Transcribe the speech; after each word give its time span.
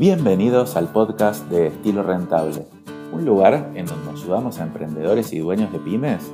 Bienvenidos 0.00 0.76
al 0.76 0.90
podcast 0.90 1.46
de 1.50 1.66
Estilo 1.66 2.02
Rentable, 2.02 2.64
un 3.12 3.26
lugar 3.26 3.72
en 3.74 3.84
donde 3.84 4.12
ayudamos 4.12 4.58
a 4.58 4.62
emprendedores 4.62 5.30
y 5.34 5.40
dueños 5.40 5.70
de 5.74 5.78
pymes 5.78 6.32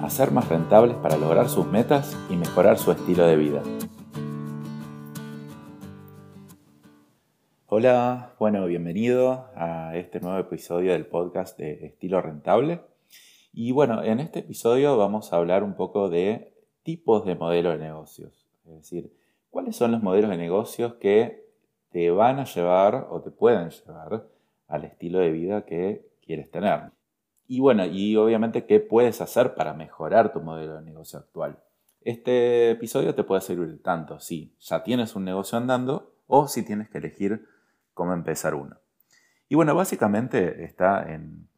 a 0.00 0.08
ser 0.08 0.30
más 0.30 0.48
rentables 0.48 0.96
para 0.98 1.16
lograr 1.16 1.48
sus 1.48 1.66
metas 1.66 2.16
y 2.30 2.36
mejorar 2.36 2.78
su 2.78 2.92
estilo 2.92 3.26
de 3.26 3.34
vida. 3.34 3.60
Hola, 7.66 8.36
bueno, 8.38 8.64
bienvenido 8.66 9.48
a 9.56 9.96
este 9.96 10.20
nuevo 10.20 10.38
episodio 10.38 10.92
del 10.92 11.06
podcast 11.06 11.58
de 11.58 11.86
Estilo 11.86 12.22
Rentable. 12.22 12.82
Y 13.52 13.72
bueno, 13.72 14.04
en 14.04 14.20
este 14.20 14.38
episodio 14.38 14.96
vamos 14.96 15.32
a 15.32 15.38
hablar 15.38 15.64
un 15.64 15.74
poco 15.74 16.08
de 16.08 16.52
tipos 16.84 17.26
de 17.26 17.34
modelos 17.34 17.80
de 17.80 17.84
negocios. 17.84 18.46
Es 18.64 18.74
decir, 18.74 19.12
cuáles 19.50 19.74
son 19.74 19.90
los 19.90 20.04
modelos 20.04 20.30
de 20.30 20.36
negocios 20.36 20.94
que 21.00 21.47
te 21.90 22.10
van 22.10 22.38
a 22.38 22.44
llevar 22.44 23.06
o 23.10 23.20
te 23.20 23.30
pueden 23.30 23.70
llevar 23.70 24.26
al 24.66 24.84
estilo 24.84 25.18
de 25.18 25.30
vida 25.30 25.64
que 25.64 26.08
quieres 26.24 26.50
tener. 26.50 26.92
Y 27.46 27.60
bueno, 27.60 27.86
y 27.86 28.14
obviamente 28.16 28.66
qué 28.66 28.80
puedes 28.80 29.20
hacer 29.20 29.54
para 29.54 29.72
mejorar 29.72 30.32
tu 30.32 30.40
modelo 30.40 30.76
de 30.76 30.82
negocio 30.82 31.18
actual. 31.18 31.58
Este 32.02 32.70
episodio 32.70 33.14
te 33.14 33.24
puede 33.24 33.40
servir 33.40 33.82
tanto 33.82 34.20
si 34.20 34.54
ya 34.60 34.82
tienes 34.82 35.16
un 35.16 35.24
negocio 35.24 35.58
andando 35.58 36.14
o 36.26 36.46
si 36.46 36.64
tienes 36.64 36.88
que 36.90 36.98
elegir 36.98 37.46
cómo 37.94 38.12
empezar 38.12 38.54
uno. 38.54 38.76
Y 39.48 39.54
bueno, 39.54 39.74
básicamente 39.74 40.64
está 40.64 41.10
en, 41.12 41.48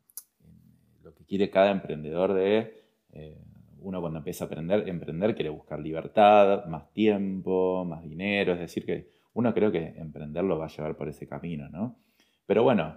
lo 1.03 1.13
que 1.15 1.25
quiere 1.25 1.51
cada 1.51 1.73
emprendedor 1.73 2.35
de 2.35 2.85
eh, 3.13 3.37
uno 3.81 4.01
cuando 4.01 4.19
empieza 4.19 4.45
a 4.45 4.47
aprender, 4.47 4.89
emprender 4.89 5.35
quiere 5.35 5.51
buscar 5.51 5.81
libertad, 5.81 6.67
más 6.67 6.91
tiempo, 6.93 7.85
más 7.85 8.03
dinero, 8.05 8.53
es 8.53 8.61
decir, 8.61 8.87
que 8.87 9.11
uno 9.41 9.53
creo 9.55 9.73
que 9.73 9.95
emprender 9.97 10.45
lo 10.45 10.59
va 10.59 10.67
a 10.67 10.69
llevar 10.69 10.97
por 10.97 11.09
ese 11.09 11.27
camino, 11.27 11.69
¿no? 11.69 11.99
Pero 12.47 12.63
bueno, 12.63 12.97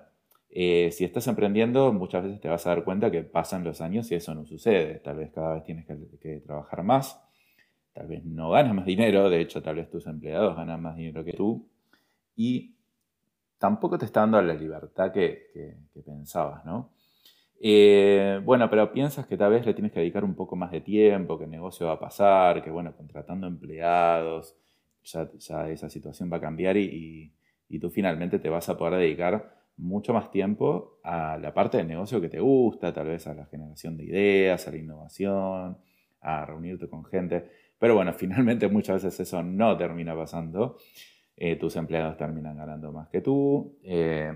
eh, 0.50 0.92
si 0.92 1.06
estás 1.06 1.28
emprendiendo, 1.28 1.92
muchas 1.94 2.24
veces 2.24 2.40
te 2.40 2.48
vas 2.48 2.66
a 2.68 2.70
dar 2.70 2.84
cuenta 2.84 3.10
que 3.10 3.24
pasan 3.24 3.64
los 3.64 3.82
años 3.82 4.12
y 4.12 4.16
eso 4.16 4.36
no 4.36 4.46
sucede. 4.46 5.00
Tal 5.00 5.18
vez 5.18 5.32
cada 5.32 5.56
vez 5.56 5.64
tienes 5.64 5.86
que, 5.86 6.42
trabajar 6.46 6.84
más, 6.84 7.20
tal 7.94 8.08
vez 8.08 8.24
no 8.24 8.52
ganas 8.52 8.76
más 8.76 8.86
dinero, 8.86 9.30
de 9.30 9.42
hecho 9.42 9.62
tal 9.62 9.76
vez 9.76 9.90
tus 9.90 10.06
empleados 10.08 10.56
ganan 10.56 10.82
más 10.82 10.96
dinero 10.96 11.24
que 11.24 11.34
tú 11.34 11.68
y 12.36 12.76
tampoco 13.58 13.98
te 13.98 14.06
está 14.06 14.22
dando 14.22 14.42
la 14.42 14.54
libertad 14.54 15.12
que, 15.12 15.50
que 15.94 16.02
pensabas, 16.02 16.66
¿no? 16.66 16.92
Eh, 17.66 18.42
bueno, 18.44 18.70
pero 18.70 18.92
piensas 18.92 19.26
que 19.26 19.38
tal 19.38 19.52
vez 19.52 19.66
le 19.66 19.74
tienes 19.74 19.94
que 19.94 20.02
dedicar 20.02 20.26
un 20.26 20.36
poco 20.36 20.58
más 20.58 20.70
de 20.70 20.82
tiempo, 20.82 21.38
que 21.38 21.46
el 21.46 21.50
negocio 21.50 21.88
va 21.88 21.94
a 21.94 22.00
pasar, 22.00 22.62
que 22.62 22.70
bueno, 22.70 22.94
contratando 22.94 23.48
empleados, 23.48 24.58
ya, 25.04 25.30
esa 25.70 25.90
situación 25.90 26.32
va 26.32 26.38
a 26.38 26.42
cambiar 26.42 26.78
y, 26.78 27.34
tú 27.82 27.90
finalmente 27.90 28.38
te 28.38 28.50
vas 28.50 28.70
a 28.70 28.78
poder 28.78 29.00
dedicar 29.00 29.56
mucho 29.78 30.14
más 30.14 30.30
tiempo 30.30 31.00
a 31.04 31.38
la 31.38 31.56
parte 31.56 31.78
del 31.78 31.88
negocio 31.88 32.22
que 32.22 32.30
te 32.30 32.40
gusta, 32.40 32.94
tal 32.94 33.08
vez 33.08 33.26
a 33.26 33.34
la 33.34 33.46
generación 33.48 33.98
de 33.98 34.04
ideas, 34.06 34.68
a 34.68 34.72
la 34.72 34.78
innovación, 34.78 35.78
a 36.22 36.46
reunirte 36.46 36.88
con 36.88 37.04
gente. 37.04 37.50
Pero 37.80 37.96
bueno, 37.96 38.14
finalmente 38.18 38.68
muchas 38.68 39.04
veces 39.04 39.28
eso 39.28 39.44
no 39.44 39.76
termina 39.78 40.16
pasando. 40.16 40.78
Eh, 41.36 41.56
tus 41.56 41.76
empleados 41.76 42.18
terminan 42.18 42.58
ganando 42.58 42.92
más 42.92 43.10
que 43.10 43.22
tú. 43.22 43.78
Eh, 43.84 44.32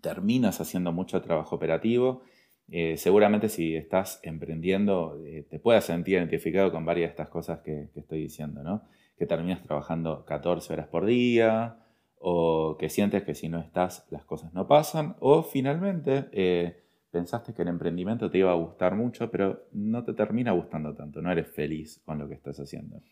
terminas 0.00 0.60
haciendo 0.60 0.92
mucho 0.92 1.20
trabajo 1.22 1.56
operativo. 1.56 2.22
Eh, 2.68 2.96
seguramente 2.96 3.48
si 3.48 3.74
estás 3.74 4.20
emprendiendo 4.22 5.20
te 5.48 5.58
puedas 5.58 5.84
sentir 5.84 6.14
identificado 6.14 6.70
con 6.70 6.84
varias 6.84 7.08
de 7.08 7.10
estas 7.10 7.28
cosas 7.28 7.60
que, 7.60 7.88
estoy 7.94 8.20
diciendo, 8.20 8.62
¿no? 8.62 8.84
Que 9.20 9.26
terminas 9.26 9.62
trabajando 9.62 10.24
14 10.24 10.72
horas 10.72 10.86
por 10.86 11.04
día 11.04 11.76
o 12.16 12.78
que 12.78 12.88
sientes 12.88 13.22
que 13.22 13.34
si 13.34 13.50
no 13.50 13.58
estás 13.58 14.06
las 14.08 14.24
cosas 14.24 14.54
no 14.54 14.66
pasan 14.66 15.14
o 15.20 15.42
finalmente 15.42 16.30
eh, 16.32 16.84
pensaste 17.10 17.52
que 17.52 17.60
el 17.60 17.68
emprendimiento 17.68 18.30
te 18.30 18.38
iba 18.38 18.50
a 18.50 18.54
gustar 18.54 18.96
mucho 18.96 19.30
pero 19.30 19.66
no 19.72 20.04
te 20.04 20.14
termina 20.14 20.52
gustando 20.52 20.94
tanto, 20.94 21.20
no 21.20 21.30
eres 21.30 21.48
feliz 21.48 22.00
con 22.06 22.18
lo 22.18 22.28
que 22.28 22.34
estás 22.34 22.58
haciendo. 22.60 23.02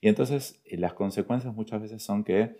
Y 0.00 0.06
entonces 0.06 0.62
las 0.70 0.92
consecuencias 0.92 1.52
muchas 1.52 1.82
veces 1.82 2.04
son 2.04 2.22
que 2.22 2.56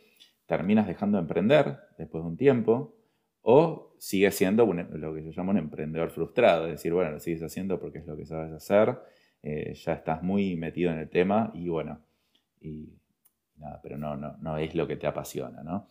terminas 0.47 0.89
dejando 0.89 1.19
de 1.19 1.23
emprender 1.23 1.79
después 1.99 2.25
de 2.25 2.31
un 2.31 2.37
tiempo 2.37 2.97
o 3.43 3.95
sigues 4.01 4.35
siendo 4.35 4.67
lo 4.67 5.15
que 5.15 5.23
yo 5.23 5.31
llamo 5.37 5.53
un 5.53 5.59
emprendedor 5.59 6.11
frustrado, 6.11 6.65
es 6.65 6.73
decir, 6.73 6.93
bueno, 6.93 7.13
lo 7.13 7.21
sigues 7.21 7.45
haciendo 7.45 7.79
porque 7.79 7.99
es 7.99 8.09
lo 8.09 8.17
que 8.17 8.27
sabes 8.27 8.53
hacer, 8.53 8.99
eh, 9.45 9.73
ya 9.75 9.93
estás 9.93 10.21
muy 10.25 10.57
metido 10.57 10.91
en 10.91 10.99
el 10.99 11.09
tema 11.09 11.53
y 11.55 11.69
bueno, 11.69 12.01
y 12.61 12.93
nada, 13.57 13.81
pero 13.83 13.99
no, 13.99 14.17
no, 14.17 14.37
no 14.39 14.57
es 14.57 14.75
lo 14.75 14.87
que 14.87 14.97
te 14.97 15.07
apasiona, 15.07 15.63
¿no? 15.63 15.89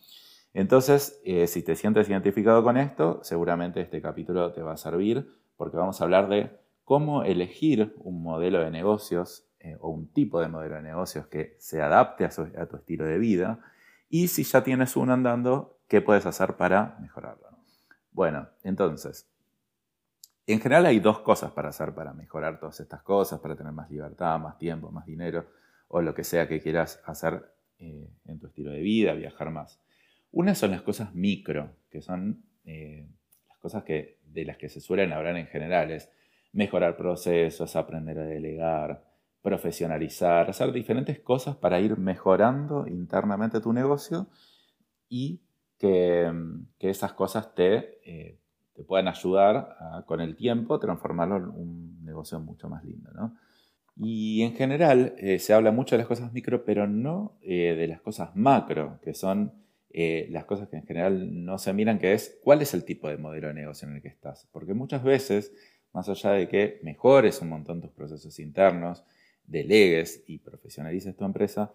Entonces, 0.54 1.20
eh, 1.24 1.46
si 1.46 1.62
te 1.62 1.76
sientes 1.76 2.08
identificado 2.08 2.62
con 2.62 2.76
esto, 2.76 3.20
seguramente 3.22 3.80
este 3.80 4.00
capítulo 4.00 4.52
te 4.52 4.62
va 4.62 4.72
a 4.72 4.76
servir 4.76 5.28
porque 5.56 5.76
vamos 5.76 6.00
a 6.00 6.04
hablar 6.04 6.28
de 6.28 6.50
cómo 6.84 7.22
elegir 7.22 7.94
un 7.98 8.22
modelo 8.22 8.60
de 8.60 8.70
negocios 8.70 9.46
eh, 9.60 9.76
o 9.80 9.90
un 9.90 10.08
tipo 10.08 10.40
de 10.40 10.48
modelo 10.48 10.76
de 10.76 10.82
negocios 10.82 11.26
que 11.26 11.56
se 11.58 11.82
adapte 11.82 12.24
a, 12.24 12.30
a 12.60 12.66
tu 12.66 12.76
estilo 12.76 13.04
de 13.04 13.18
vida 13.18 13.60
y 14.08 14.28
si 14.28 14.42
ya 14.42 14.64
tienes 14.64 14.96
uno 14.96 15.12
andando, 15.12 15.78
qué 15.86 16.00
puedes 16.00 16.24
hacer 16.24 16.56
para 16.56 16.96
mejorarlo. 17.00 17.48
Bueno, 18.10 18.48
entonces, 18.62 19.28
en 20.46 20.60
general 20.60 20.86
hay 20.86 20.98
dos 20.98 21.20
cosas 21.20 21.52
para 21.52 21.68
hacer 21.68 21.94
para 21.94 22.14
mejorar 22.14 22.58
todas 22.58 22.80
estas 22.80 23.02
cosas, 23.02 23.38
para 23.38 23.54
tener 23.54 23.72
más 23.72 23.90
libertad, 23.90 24.38
más 24.38 24.56
tiempo, 24.56 24.90
más 24.90 25.04
dinero 25.04 25.46
o 25.88 26.02
lo 26.02 26.14
que 26.14 26.24
sea 26.24 26.48
que 26.48 26.60
quieras 26.60 27.02
hacer 27.06 27.50
eh, 27.78 28.10
en 28.26 28.38
tu 28.38 28.46
estilo 28.46 28.70
de 28.70 28.80
vida, 28.80 29.14
viajar 29.14 29.50
más. 29.50 29.80
Una 30.30 30.54
son 30.54 30.70
las 30.70 30.82
cosas 30.82 31.14
micro, 31.14 31.76
que 31.90 32.02
son 32.02 32.44
eh, 32.64 33.08
las 33.48 33.58
cosas 33.58 33.84
que, 33.84 34.18
de 34.24 34.44
las 34.44 34.58
que 34.58 34.68
se 34.68 34.80
suelen 34.80 35.12
hablar 35.12 35.36
en 35.36 35.46
general, 35.46 35.90
es 35.90 36.10
mejorar 36.52 36.96
procesos, 36.96 37.76
aprender 37.76 38.18
a 38.18 38.24
delegar, 38.24 39.04
profesionalizar, 39.42 40.50
hacer 40.50 40.72
diferentes 40.72 41.20
cosas 41.20 41.56
para 41.56 41.80
ir 41.80 41.96
mejorando 41.96 42.86
internamente 42.86 43.60
tu 43.60 43.72
negocio 43.72 44.28
y 45.08 45.40
que, 45.78 46.30
esas 46.80 47.12
cosas 47.14 47.54
te, 47.54 48.00
eh, 48.04 48.38
te 48.74 48.82
puedan 48.84 49.08
ayudar 49.08 50.04
con 50.06 50.20
el 50.20 50.36
tiempo, 50.36 50.78
transformarlo 50.78 51.36
en 51.36 51.44
un 51.44 52.04
negocio 52.04 52.38
mucho 52.40 52.68
más 52.68 52.84
lindo. 52.84 53.10
¿no? 53.12 53.36
Y 53.98 54.42
en 54.42 54.54
general 54.54 55.14
eh, 55.18 55.38
se 55.38 55.52
habla 55.52 55.72
mucho 55.72 55.96
de 55.96 55.98
las 55.98 56.06
cosas 56.06 56.32
micro, 56.32 56.64
pero 56.64 56.86
no 56.86 57.36
eh, 57.42 57.74
de 57.76 57.88
las 57.88 58.00
cosas 58.00 58.34
macro, 58.36 59.00
que 59.02 59.14
son 59.14 59.52
las 59.90 60.44
cosas 60.44 60.68
que 60.68 60.76
en 60.76 60.86
general 60.86 61.44
no 61.44 61.58
se 61.58 61.72
miran, 61.72 61.98
que 61.98 62.12
es 62.12 62.38
cuál 62.44 62.62
es 62.62 62.72
el 62.72 62.84
tipo 62.84 63.08
de 63.08 63.16
modelo 63.16 63.48
de 63.48 63.54
negocio 63.54 63.88
en 63.88 63.96
el 63.96 64.02
que 64.02 64.06
estás. 64.06 64.46
Porque 64.52 64.72
muchas 64.72 65.02
veces, 65.02 65.52
más 65.92 66.08
allá 66.08 66.30
de 66.32 66.46
que 66.46 66.78
mejores 66.84 67.42
un 67.42 67.48
montón 67.48 67.80
tus 67.80 67.90
procesos 67.90 68.38
internos, 68.38 69.02
delegues 69.44 70.22
y 70.28 70.38
profesionalices 70.38 71.16
tu 71.16 71.24
empresa, 71.24 71.72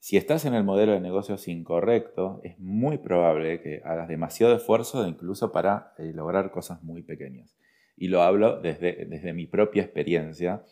si 0.00 0.16
estás 0.16 0.44
en 0.44 0.54
el 0.54 0.62
modelo 0.62 0.92
de 0.92 1.00
negocios 1.00 1.48
incorrecto, 1.48 2.40
es 2.44 2.58
muy 2.60 2.98
probable 2.98 3.60
que 3.60 3.82
hagas 3.84 4.08
demasiado 4.08 4.54
esfuerzo 4.54 5.06
incluso 5.06 5.50
para 5.50 5.92
eh, 5.98 6.12
lograr 6.14 6.52
cosas 6.52 6.82
muy 6.84 7.02
pequeñas. 7.02 7.56
Y 7.96 8.08
lo 8.08 8.22
hablo 8.22 8.60
desde, 8.60 9.06
desde 9.06 9.32
mi 9.32 9.46
propia 9.46 9.82
experiencia, 9.82 10.62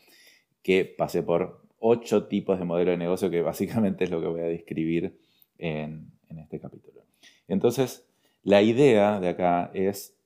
que 0.66 0.84
pasé 0.84 1.22
por 1.22 1.62
ocho 1.78 2.27
tipos 2.27 2.59
de 2.59 2.65
modelo 2.65 2.91
de 2.91 2.97
negocio, 2.97 3.31
que 3.31 3.41
básicamente 3.41 4.03
es 4.03 4.10
lo 4.10 4.21
que 4.21 4.27
voy 4.27 4.41
a 4.41 4.47
describir 4.47 5.16
en, 5.59 6.10
en 6.28 6.41
este 6.41 6.59
capítulo. 6.59 7.04
Entonces, 7.47 8.04
la 8.43 8.62
idea 8.62 9.21
de 9.21 9.28
acá 9.28 9.71
es 9.75 10.19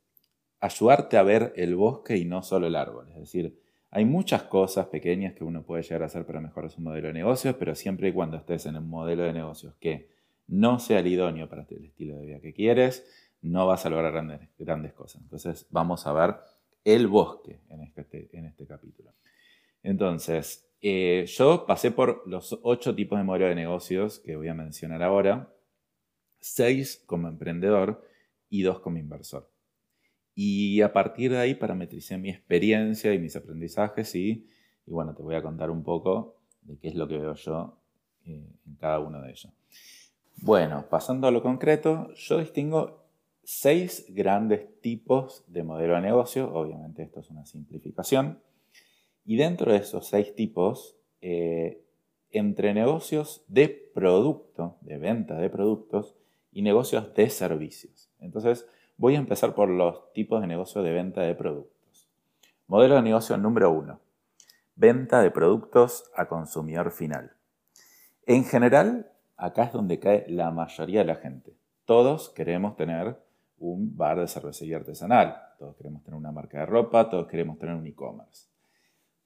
ayudarte 0.59 1.19
a 1.19 1.23
ver 1.25 1.53
el 1.57 1.77
bosque 1.77 2.17
y 2.17 2.25
no 2.25 2.43
solo 2.43 2.69
el 2.69 2.77
árbol. 2.77 3.09
Es 3.11 3.17
decir, 3.17 3.61
hay 3.91 4.07
muchas 4.07 4.45
cosas 4.45 4.87
pequeñas 4.87 5.35
que 5.35 5.45
uno 5.45 5.63
puede 5.63 5.83
llegar 5.83 6.05
a 6.05 6.07
hacer 6.07 6.25
para 6.25 6.41
mejorar 6.41 6.71
su 6.71 6.81
modelo 6.81 7.09
de 7.09 7.13
negocios, 7.13 7.57
pero 7.59 7.75
siempre 7.75 8.09
y 8.09 8.13
cuando 8.13 8.39
estés 8.39 8.65
en 8.65 8.77
un 8.77 8.89
modelo 8.89 9.25
de 9.25 9.35
negocios 9.35 9.75
que 9.79 10.09
no 10.49 10.79
sea 10.79 11.01
el 11.01 11.07
idóneo 11.07 11.51
para 11.51 11.67
el 11.69 11.85
estilo 11.85 12.17
de 12.17 12.25
vida 12.25 12.41
que 12.41 12.55
quieres, 12.55 13.07
no 13.43 13.67
vas 13.67 13.85
a 13.85 13.91
lograr 13.91 14.15
grandes, 14.59 14.93
cosas. 14.95 15.21
Entonces 15.21 15.67
vamos 15.69 16.07
a 16.07 16.15
ver 16.15 16.37
el 16.83 17.09
bosque 17.09 17.61
en 17.69 17.83
este, 17.83 18.31
en 18.33 18.47
este 18.47 18.67
capítulo. 18.67 19.13
Entonces, 19.83 20.69
eh, 20.83 21.25
yo 21.27 21.67
pasé 21.67 21.91
por 21.91 22.27
los 22.27 22.59
ocho 22.63 22.95
tipos 22.95 23.19
de 23.19 23.25
modelo 23.25 23.47
de 23.47 23.55
negocios 23.55 24.19
que 24.21 24.37
voy 24.37 24.49
a 24.49 24.55
mencionar 24.55 25.03
ahora, 25.03 25.53
seis 26.41 27.03
como 27.07 27.29
emprendedor 27.29 28.03
y 28.49 28.63
dos 28.63 28.81
como 28.81 28.99
inversor. 28.99 29.51
Y 30.35 30.81
a 30.81 30.93
partir 30.93 31.33
de 31.33 31.39
ahí 31.39 31.55
parametricé 31.55 32.17
mi 32.17 32.31
experiencia 32.31 33.13
y 33.13 33.19
mis 33.19 33.37
aprendizajes 33.37 34.15
y, 34.15 34.47
bueno, 34.87 35.15
te 35.15 35.23
voy 35.23 35.35
a 35.35 35.43
contar 35.43 35.71
un 35.71 35.83
poco 35.83 36.37
de 36.63 36.79
qué 36.79 36.89
es 36.89 36.95
lo 36.95 37.09
que 37.09 37.19
veo 37.19 37.35
yo 37.35 37.79
eh, 38.25 38.47
en 38.67 38.75
cada 38.77 39.01
uno 39.01 39.21
de 39.21 39.31
ellos. 39.31 39.53
Bueno, 40.37 40.87
pasando 40.89 41.27
a 41.27 41.31
lo 41.31 41.43
concreto, 41.43 42.13
yo 42.15 42.39
distingo 42.39 43.05
seis 43.43 44.07
grandes 44.09 44.81
tipos 44.81 45.45
de 45.47 45.63
modelo 45.63 45.95
de 45.95 46.01
negocio, 46.01 46.53
obviamente 46.55 47.03
esto 47.03 47.21
es 47.21 47.29
una 47.31 47.45
simplificación, 47.45 48.41
y 49.25 49.37
dentro 49.37 49.73
de 49.73 49.79
esos 49.79 50.07
seis 50.07 50.35
tipos, 50.35 50.97
eh, 51.21 51.83
entre 52.31 52.75
negocios 52.75 53.45
de 53.49 53.69
producto, 53.69 54.77
de 54.81 54.99
venta 54.99 55.37
de 55.37 55.51
productos, 55.51 56.17
y 56.53 56.63
negocios 56.63 57.15
de 57.15 57.31
servicios. 57.31 58.11
Entonces, 58.19 58.67
voy 58.97 59.15
a 59.15 59.19
empezar 59.19 59.55
por 59.55 59.69
los 59.69 60.13
tipos 60.13 60.41
de 60.41 60.47
negocio 60.47 60.83
de 60.83 60.93
venta 60.93 61.23
de 61.23 61.35
productos. 61.35 62.09
Modelo 62.67 62.97
de 62.97 63.03
negocio 63.03 63.37
número 63.37 63.71
uno. 63.71 64.01
Venta 64.75 65.23
de 65.23 65.31
productos 65.31 66.11
a 66.17 66.27
consumidor 66.27 66.91
final. 66.91 67.33
En 68.27 68.45
general, 68.45 69.11
acá 69.37 69.65
es 69.65 69.73
donde 69.73 69.99
cae 69.99 70.25
la 70.29 70.51
mayoría 70.51 71.01
de 71.01 71.07
la 71.07 71.17
gente. 71.17 71.55
Todos 71.85 72.31
queremos 72.31 72.77
tener 72.77 73.17
un 73.59 73.97
bar 73.97 74.19
de 74.19 74.29
cervecería 74.29 74.79
artesanal, 74.79 75.37
todos 75.59 75.77
queremos 75.77 76.03
tener 76.03 76.17
una 76.17 76.33
marca 76.33 76.61
de 76.61 76.67
ropa, 76.67 77.11
todos 77.11 77.27
queremos 77.27 77.59
tener 77.59 77.75
un 77.75 77.87
e-commerce. 77.87 78.50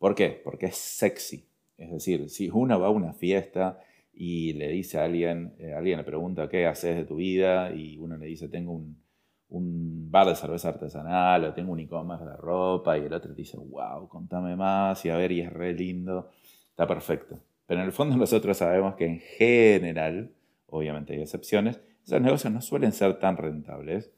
¿Por 0.04 0.14
qué? 0.14 0.38
Porque 0.44 0.66
es 0.66 0.76
sexy. 0.76 1.48
Es 1.78 1.90
decir, 1.90 2.28
si 2.28 2.50
uno 2.50 2.78
va 2.78 2.88
a 2.88 2.90
una 2.90 3.14
fiesta 3.14 3.80
y 4.12 4.52
le 4.52 4.68
dice 4.68 4.98
a 4.98 5.04
alguien, 5.04 5.54
eh, 5.58 5.72
alguien 5.72 5.96
le 5.96 6.04
pregunta 6.04 6.46
qué 6.46 6.66
haces 6.66 6.94
de 6.94 7.06
tu 7.06 7.16
vida 7.16 7.74
y 7.74 7.96
uno 7.96 8.18
le 8.18 8.26
dice 8.26 8.50
tengo 8.50 8.72
un, 8.72 9.02
un 9.48 10.10
bar 10.10 10.26
de 10.26 10.36
cerveza 10.36 10.68
artesanal 10.68 11.46
o 11.46 11.54
tengo 11.54 11.72
un 11.72 11.80
e-commerce 11.80 12.22
de 12.22 12.36
ropa 12.36 12.98
y 12.98 13.06
el 13.06 13.14
otro 13.14 13.32
dice, 13.32 13.56
wow, 13.56 14.06
contame 14.06 14.56
más 14.56 15.02
y 15.06 15.08
a 15.08 15.16
ver, 15.16 15.32
y 15.32 15.40
es 15.40 15.50
re 15.50 15.72
lindo, 15.72 16.28
está 16.68 16.86
perfecto. 16.86 17.40
Pero 17.66 17.80
en 17.80 17.86
el 17.86 17.92
fondo 17.92 18.14
nosotros 18.18 18.58
sabemos 18.58 18.96
que 18.96 19.06
en 19.06 19.20
general, 19.20 20.34
obviamente 20.66 21.14
hay 21.14 21.22
excepciones, 21.22 21.80
esos 22.04 22.20
negocios 22.20 22.52
no 22.52 22.60
suelen 22.60 22.92
ser 22.92 23.18
tan 23.20 23.38
rentables 23.38 24.12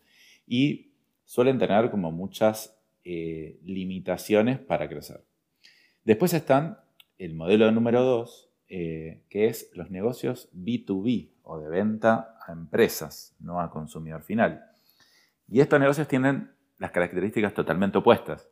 y 0.48 0.94
suelen 1.24 1.60
tener 1.60 1.92
como 1.92 2.10
muchas 2.10 2.76
eh, 3.04 3.60
limitaciones 3.62 4.58
para 4.58 4.88
crecer. 4.88 5.22
Después 6.06 6.32
están 6.34 6.78
el 7.18 7.34
modelo 7.34 7.68
número 7.72 8.00
2, 8.00 8.50
eh, 8.68 9.24
que 9.28 9.48
es 9.48 9.72
los 9.74 9.90
negocios 9.90 10.48
B2B 10.54 11.32
o 11.42 11.58
de 11.58 11.68
venta 11.68 12.38
a 12.46 12.52
empresas, 12.52 13.34
no 13.40 13.60
a 13.60 13.72
consumidor 13.72 14.22
final. 14.22 14.64
Y 15.48 15.58
estos 15.58 15.80
negocios 15.80 16.06
tienen 16.06 16.52
las 16.78 16.92
características 16.92 17.54
totalmente 17.54 17.98
opuestas. 17.98 18.48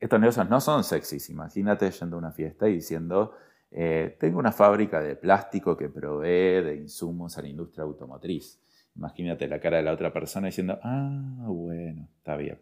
Estos 0.00 0.18
negocios 0.18 0.48
no 0.48 0.58
son 0.62 0.84
sexys. 0.84 1.28
Imagínate 1.28 1.90
yendo 1.90 2.16
a 2.16 2.18
una 2.18 2.32
fiesta 2.32 2.66
y 2.66 2.76
diciendo, 2.76 3.34
eh, 3.70 4.16
tengo 4.18 4.38
una 4.38 4.50
fábrica 4.50 5.02
de 5.02 5.16
plástico 5.16 5.76
que 5.76 5.90
provee 5.90 6.62
de 6.64 6.76
insumos 6.76 7.36
a 7.36 7.42
la 7.42 7.48
industria 7.48 7.84
automotriz. 7.84 8.58
Imagínate 8.96 9.48
la 9.48 9.60
cara 9.60 9.76
de 9.76 9.82
la 9.82 9.92
otra 9.92 10.14
persona 10.14 10.46
diciendo, 10.46 10.78
ah, 10.82 11.44
bueno, 11.46 12.08
está 12.16 12.36
bien. 12.36 12.58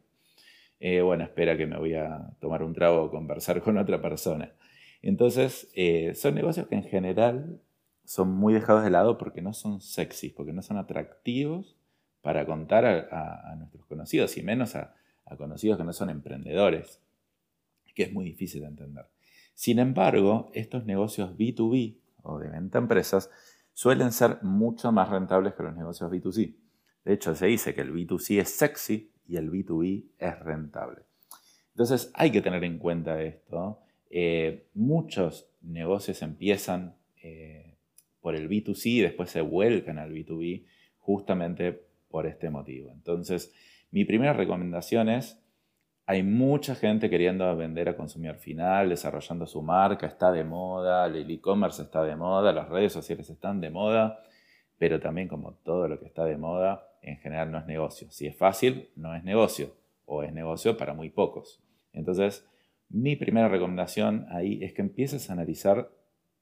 Eh, 0.78 1.00
bueno, 1.00 1.24
espera 1.24 1.56
que 1.56 1.66
me 1.66 1.78
voy 1.78 1.94
a 1.94 2.30
tomar 2.40 2.62
un 2.62 2.74
trago 2.74 3.04
o 3.04 3.10
conversar 3.10 3.62
con 3.62 3.78
otra 3.78 4.00
persona. 4.00 4.52
Entonces, 5.02 5.70
eh, 5.74 6.14
son 6.14 6.34
negocios 6.34 6.66
que 6.68 6.74
en 6.74 6.84
general 6.84 7.60
son 8.04 8.30
muy 8.30 8.54
dejados 8.54 8.84
de 8.84 8.90
lado 8.90 9.18
porque 9.18 9.42
no 9.42 9.52
son 9.52 9.80
sexys, 9.80 10.32
porque 10.32 10.52
no 10.52 10.62
son 10.62 10.76
atractivos 10.76 11.76
para 12.20 12.44
contar 12.44 12.84
a, 12.84 13.54
nuestros 13.56 13.86
conocidos 13.86 14.36
y 14.36 14.42
menos 14.42 14.74
a, 14.74 14.94
a 15.24 15.36
conocidos 15.36 15.78
que 15.78 15.84
no 15.84 15.92
son 15.92 16.10
emprendedores, 16.10 17.00
que 17.94 18.04
es 18.04 18.12
muy 18.12 18.24
difícil 18.24 18.62
de 18.62 18.68
entender. 18.68 19.06
Sin 19.54 19.78
embargo, 19.78 20.50
estos 20.54 20.84
negocios 20.84 21.36
B2B 21.36 21.98
o 22.22 22.38
de 22.38 22.48
venta 22.48 22.78
a 22.78 22.82
empresas 22.82 23.30
suelen 23.72 24.12
ser 24.12 24.42
mucho 24.42 24.92
más 24.92 25.08
rentables 25.08 25.54
que 25.54 25.62
los 25.62 25.76
negocios 25.76 26.10
B2C. 26.10 26.56
De 27.04 27.12
hecho, 27.12 27.34
se 27.34 27.46
dice 27.46 27.74
que 27.74 27.82
el 27.82 27.92
B2C 27.92 28.40
es 28.40 28.50
sexy 28.50 29.12
y 29.28 29.36
el 29.36 29.50
B2B 29.50 30.04
es 30.18 30.38
rentable. 30.40 31.02
Entonces, 31.72 32.10
hay 32.14 32.30
que 32.30 32.42
tener 32.42 32.64
en 32.64 32.78
cuenta 32.78 33.20
esto. 33.22 33.80
Eh, 34.10 34.68
muchos 34.74 35.50
negocios 35.60 36.22
empiezan 36.22 36.96
eh, 37.22 37.76
por 38.20 38.34
el 38.34 38.48
B2C 38.48 38.86
y 38.86 39.00
después 39.00 39.30
se 39.30 39.40
vuelcan 39.40 39.98
al 39.98 40.12
B2B 40.12 40.64
justamente 40.98 41.86
por 42.08 42.26
este 42.26 42.50
motivo. 42.50 42.90
Entonces, 42.92 43.52
mi 43.90 44.04
primera 44.04 44.32
recomendación 44.32 45.08
es 45.08 45.42
hay 46.08 46.22
mucha 46.22 46.76
gente 46.76 47.10
queriendo 47.10 47.54
vender 47.56 47.88
a 47.88 47.96
consumidor 47.96 48.36
final, 48.36 48.88
desarrollando 48.88 49.44
su 49.44 49.60
marca, 49.60 50.06
está 50.06 50.30
de 50.30 50.44
moda, 50.44 51.06
el 51.06 51.28
e-commerce 51.28 51.82
está 51.82 52.04
de 52.04 52.14
moda, 52.14 52.52
las 52.52 52.68
redes 52.68 52.92
sociales 52.92 53.28
están 53.28 53.60
de 53.60 53.70
moda, 53.70 54.20
pero 54.78 55.00
también 55.00 55.26
como 55.26 55.54
todo 55.64 55.88
lo 55.88 55.98
que 55.98 56.06
está 56.06 56.24
de 56.24 56.36
moda, 56.36 56.85
en 57.06 57.18
general 57.18 57.50
no 57.50 57.58
es 57.58 57.66
negocio. 57.66 58.10
Si 58.10 58.26
es 58.26 58.36
fácil, 58.36 58.90
no 58.96 59.14
es 59.14 59.24
negocio, 59.24 59.74
o 60.04 60.22
es 60.22 60.32
negocio 60.32 60.76
para 60.76 60.92
muy 60.92 61.08
pocos. 61.08 61.62
Entonces, 61.92 62.46
mi 62.88 63.16
primera 63.16 63.48
recomendación 63.48 64.26
ahí 64.30 64.62
es 64.62 64.72
que 64.74 64.82
empieces 64.82 65.30
a 65.30 65.32
analizar 65.32 65.90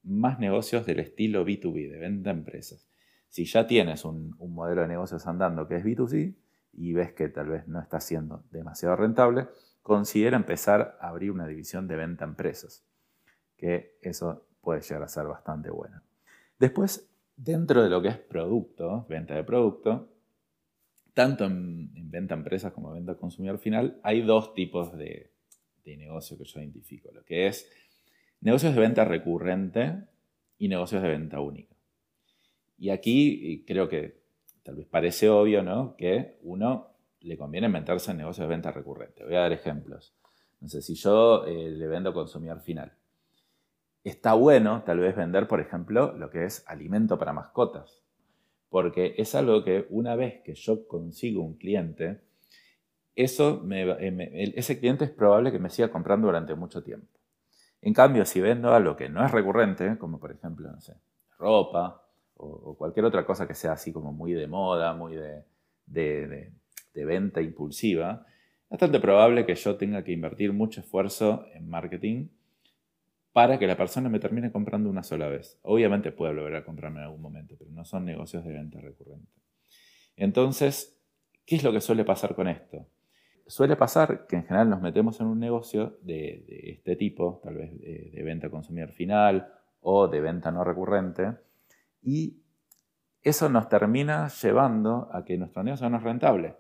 más 0.02 0.38
negocios 0.38 0.84
del 0.87 1.00
estilo 1.00 1.44
B2B, 1.44 1.90
de 1.90 1.99
venta 1.99 2.31
a 2.31 2.32
empresas. 2.32 2.88
Si 3.28 3.44
ya 3.44 3.66
tienes 3.66 4.05
un, 4.05 4.37
modelo 4.38 4.82
de 4.82 4.88
negocios 4.88 5.26
andando 5.26 5.69
que 5.69 5.76
es 5.76 5.84
B2C, 5.84 6.34
y 6.72 6.93
ves 6.93 7.12
que 7.12 7.28
tal 7.28 7.49
vez 7.49 7.69
no 7.69 7.81
está 7.81 8.00
siendo 8.00 8.44
demasiado 8.50 8.96
rentable, 8.96 9.49
considera 9.82 10.37
empezar 10.37 10.96
a 11.00 11.08
abrir 11.08 11.31
una 11.31 11.46
división 11.46 11.87
de 11.87 11.96
venta 11.96 12.25
a 12.25 12.28
empresas, 12.28 12.84
que 13.56 13.99
eso 14.02 14.46
puede 14.61 14.81
llegar 14.81 15.02
a 15.02 15.08
ser 15.08 15.26
bastante 15.26 15.70
bueno. 15.70 16.02
Después, 16.58 17.11
dentro 17.37 17.82
de 17.82 17.90
lo 17.90 18.02
que 18.02 18.08
es 18.08 18.19
producto, 18.19 19.06
venta 19.08 19.34
de 19.34 19.44
producto, 19.44 20.13
tanto 21.14 21.44
en, 21.44 22.11
venta 22.11 22.34
a 22.34 22.38
empresas 22.38 22.72
como 22.72 22.88
en 22.88 22.96
venta 22.96 23.12
a 23.12 23.16
consumidor 23.16 23.58
final, 23.58 23.99
hay 24.02 24.22
dos 24.22 24.55
tipos 24.55 24.96
de, 24.96 25.31
de 25.84 25.96
negocio 25.96 26.37
que 26.37 26.44
yo 26.44 26.61
identifico, 26.61 27.11
lo 27.12 27.25
que 27.25 27.46
es 27.46 27.70
negocios 28.40 28.75
de 28.75 28.81
venta 28.81 29.05
recurrente 29.05 30.05
y 30.58 30.69
negocios 30.69 31.02
de 31.02 31.08
venta 31.08 31.40
única. 31.40 31.75
Y 32.78 32.90
aquí 32.90 33.64
creo 33.66 33.88
que 33.88 34.20
tal 34.62 34.76
vez 34.76 34.87
parece 34.87 35.28
obvio, 35.28 35.62
¿no? 35.62 35.96
Que 35.96 36.38
uno 36.43 36.88
le 37.20 37.38
conviene 37.38 37.69
meterse 37.69 38.11
en 38.11 38.19
negocios 38.19 38.46
de 38.46 38.55
venta 38.55 38.70
recurrente. 38.70 39.25
Voy 39.25 39.34
a 39.34 39.40
dar 39.40 39.52
ejemplos. 39.52 40.14
No 40.61 40.69
sé, 40.69 40.82
si 40.82 40.94
yo 40.94 41.46
eh, 41.46 41.70
le 41.70 41.87
vendo 41.87 42.12
consumidor 42.12 42.61
final, 42.61 42.93
está 44.02 44.34
bueno 44.34 44.82
tal 44.84 44.99
vez 44.99 45.16
vender, 45.16 45.49
por 45.49 45.61
ejemplo, 45.61 46.12
lo 46.16 46.31
que 46.31 46.44
es 46.44 46.64
alimento 46.66 47.19
para 47.19 47.32
mascotas, 47.32 48.04
porque 48.75 49.15
es 49.19 49.37
algo 49.37 49.62
que 49.62 49.87
una 49.91 50.17
vez 50.17 50.43
que 50.43 50.56
yo 50.56 50.88
consigo 50.88 51.44
un 51.44 51.55
cliente, 51.55 52.23
eh, 53.15 54.53
ese 54.56 54.81
cliente 54.81 55.05
es 55.05 55.12
probable 55.12 55.53
que 55.53 55.61
me 55.61 55.71
siga 55.71 55.93
comprando 55.93 56.26
durante 56.26 56.56
mucho 56.56 56.82
tiempo. 56.82 57.06
En 57.81 57.94
cambio, 57.94 58.25
si 58.25 58.41
vendo 58.41 58.75
algo 58.75 58.97
que 58.97 59.09
no 59.09 59.25
es 59.25 59.31
recurrente, 59.31 59.97
como 59.97 60.19
por 60.19 60.32
ejemplo, 60.32 60.73
no 60.73 60.81
sé, 60.81 60.97
ropa, 61.38 62.03
o, 62.35 62.75
cualquier 62.76 63.05
otra 63.05 63.25
cosa 63.25 63.47
que 63.47 63.55
sea 63.55 63.75
así 63.75 63.93
como 63.93 64.12
muy 64.12 64.32
de 64.32 64.49
moda, 64.49 64.93
muy 64.93 65.15
de, 65.15 65.44
de, 65.87 67.04
venta 67.04 67.40
impulsiva, 67.40 68.26
es 68.64 68.71
bastante 68.71 68.99
probable 68.99 69.47
que 69.47 69.54
yo 69.54 69.76
tenga 69.76 70.02
que 70.02 70.11
invertir 70.11 70.52
mucho 70.52 70.81
esfuerzo 70.81 71.47
en 71.54 71.71
marketing 71.71 72.26
para 73.35 73.59
que 73.59 73.67
la 73.67 73.76
persona 73.76 74.09
me 74.09 74.21
termine 74.21 74.53
comprando 74.53 74.88
una 74.88 75.03
sola 75.03 75.29
vez. 75.29 75.59
Obviamente 75.62 76.12
puede 76.12 76.33
volver 76.33 76.55
a 76.55 76.64
comprarme 76.64 77.00
en 77.00 77.07
algún 77.07 77.21
momento, 77.21 77.57
pero 77.59 77.69
no 77.73 77.85
son 77.85 78.05
negocios 78.05 78.45
de 78.45 78.53
venta 78.53 78.81
recurrente. 78.81 79.29
Entonces, 80.17 81.03
¿qué 81.45 81.57
es 81.57 81.64
lo 81.64 81.73
que 81.73 81.81
suele 81.81 82.05
pasar 82.05 82.37
con 82.37 82.47
esto? 82.47 82.87
Suele 83.49 83.75
pasar 83.75 84.29
que 84.29 84.37
en 84.37 84.45
general 84.45 84.71
nos 84.71 84.81
metemos 84.81 85.21
en 85.21 85.26
un 85.26 85.41
negocio 85.41 85.99
de, 86.03 86.45
este 86.79 86.95
tipo, 86.95 87.41
tal 87.43 87.57
vez 87.57 87.76
de, 87.81 88.12
de 88.14 88.23
venta 88.23 88.49
consumidor 88.49 88.93
final 88.93 89.53
o 89.81 90.07
de 90.07 90.21
venta 90.21 90.53
no 90.53 90.62
recurrente, 90.62 91.33
y 92.03 92.41
eso 93.21 93.49
nos 93.49 93.69
termina 93.69 94.29
llevando 94.29 95.09
a 95.12 95.25
que 95.25 95.37
nuestro 95.37 95.64
negocio 95.64 95.91
no 95.91 95.97
es 95.97 96.05
rentable. 96.05 96.55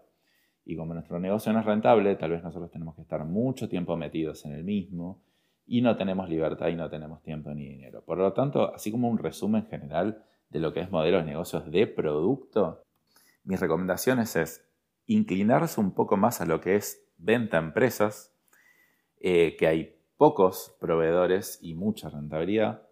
Y 0.64 0.74
como 0.74 0.92
nuestro 0.92 1.20
negocio 1.20 1.52
no 1.52 1.60
es 1.60 1.66
rentable, 1.66 2.16
tal 2.16 2.32
vez 2.32 2.42
nosotros 2.42 2.72
tenemos 2.72 2.96
que 2.96 3.02
estar 3.02 3.24
mucho 3.24 3.68
tiempo 3.68 3.96
metidos 3.96 4.44
en 4.44 4.54
el 4.54 4.64
mismo 4.64 5.22
y 5.66 5.80
no 5.80 5.96
tenemos 5.96 6.28
libertad 6.28 6.68
y 6.68 6.76
no 6.76 6.90
tenemos 6.90 7.22
tiempo 7.22 7.50
ni 7.54 7.68
dinero. 7.68 8.04
Por 8.04 8.18
lo 8.18 8.32
tanto, 8.32 8.74
así 8.74 8.90
como 8.90 9.08
un 9.08 9.18
resumen 9.18 9.66
general 9.66 10.24
de 10.50 10.60
lo 10.60 10.72
que 10.72 10.80
es 10.80 10.90
modelos 10.90 11.24
de 11.24 11.30
negocios 11.30 11.70
de 11.70 11.86
producto, 11.86 12.82
mis 13.44 13.60
recomendaciones 13.60 14.36
es 14.36 14.68
inclinarse 15.06 15.80
un 15.80 15.92
poco 15.92 16.16
más 16.16 16.40
a 16.40 16.46
lo 16.46 16.60
que 16.60 16.76
es 16.76 17.06
venta 17.16 17.58
a 17.58 17.60
empresas, 17.60 18.34
eh, 19.20 19.56
que 19.58 19.66
hay 19.66 19.96
pocos 20.16 20.76
proveedores 20.80 21.58
y 21.62 21.74
mucha 21.74 22.10
rentabilidad, 22.10 22.82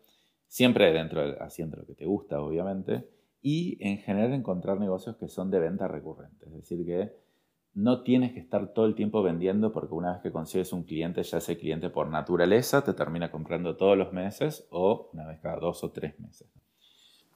Siempre 0.52 0.92
dentro 0.92 1.26
de, 1.26 1.38
haciendo 1.40 1.78
lo 1.78 1.86
que 1.86 1.94
te 1.94 2.04
gusta, 2.04 2.42
obviamente. 2.42 3.08
Y 3.40 3.78
en 3.80 3.96
general 3.96 4.34
encontrar 4.34 4.78
negocios 4.78 5.16
que 5.16 5.26
son 5.26 5.50
de 5.50 5.58
venta 5.58 5.88
recurrente. 5.88 6.44
Es 6.44 6.52
decir, 6.52 6.84
que 6.84 7.16
no 7.74 8.02
tienes 8.02 8.32
que 8.32 8.40
estar 8.40 8.72
todo 8.72 8.86
el 8.86 8.94
tiempo 8.94 9.22
vendiendo 9.22 9.72
porque 9.72 9.94
una 9.94 10.12
vez 10.12 10.22
que 10.22 10.32
consigues 10.32 10.72
un 10.72 10.82
cliente, 10.82 11.22
ya 11.22 11.38
ese 11.38 11.56
cliente 11.56 11.90
por 11.90 12.08
naturaleza 12.08 12.82
te 12.82 12.92
termina 12.92 13.30
comprando 13.30 13.76
todos 13.76 13.96
los 13.96 14.12
meses 14.12 14.66
o 14.70 15.10
una 15.12 15.26
vez 15.26 15.40
cada 15.40 15.56
dos 15.56 15.82
o 15.84 15.90
tres 15.90 16.18
meses. 16.20 16.48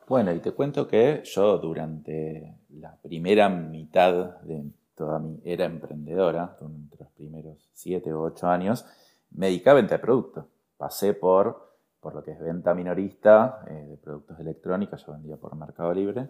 Bueno, 0.09 0.33
y 0.33 0.38
te 0.40 0.52
cuento 0.52 0.87
que 0.87 1.23
yo 1.25 1.59
durante 1.59 2.55
la 2.71 2.97
primera 2.97 3.49
mitad 3.49 4.40
de 4.43 4.71
toda 4.95 5.19
mi 5.19 5.40
era 5.45 5.64
emprendedora, 5.64 6.57
durante 6.61 6.97
los 6.99 7.09
primeros 7.11 7.69
siete 7.73 8.12
o 8.12 8.23
ocho 8.23 8.47
años, 8.47 8.85
me 9.31 9.47
dedicaba 9.47 9.78
a 9.78 9.83
venta 9.83 9.97
de 9.97 10.02
producto. 10.02 10.49
Pasé 10.76 11.14
por 11.14 11.66
por 12.07 12.14
lo 12.14 12.23
que 12.23 12.31
es 12.31 12.38
venta 12.38 12.73
minorista 12.73 13.64
eh, 13.69 13.73
de 13.73 13.97
productos 13.97 14.38
electrónicos, 14.38 15.05
yo 15.05 15.12
vendía 15.12 15.37
por 15.38 15.57
Mercado 15.57 15.93
Libre, 15.93 16.28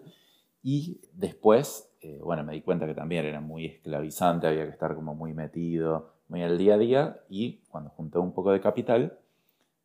Y 0.63 1.01
después, 1.13 1.95
eh, 2.07 2.19
bueno, 2.23 2.43
me 2.43 2.53
di 2.53 2.61
cuenta 2.61 2.85
que 2.85 2.93
también 2.93 3.25
era 3.25 3.41
muy 3.41 3.65
esclavizante, 3.65 4.47
había 4.47 4.63
que 4.63 4.71
estar 4.71 4.95
como 4.95 5.13
muy 5.13 5.33
metido, 5.33 6.13
muy 6.29 6.41
al 6.41 6.57
día 6.57 6.75
a 6.75 6.77
día. 6.77 7.19
Y 7.29 7.59
cuando 7.69 7.89
junté 7.89 8.17
un 8.17 8.33
poco 8.33 8.51
de 8.51 8.61
capital, 8.61 9.17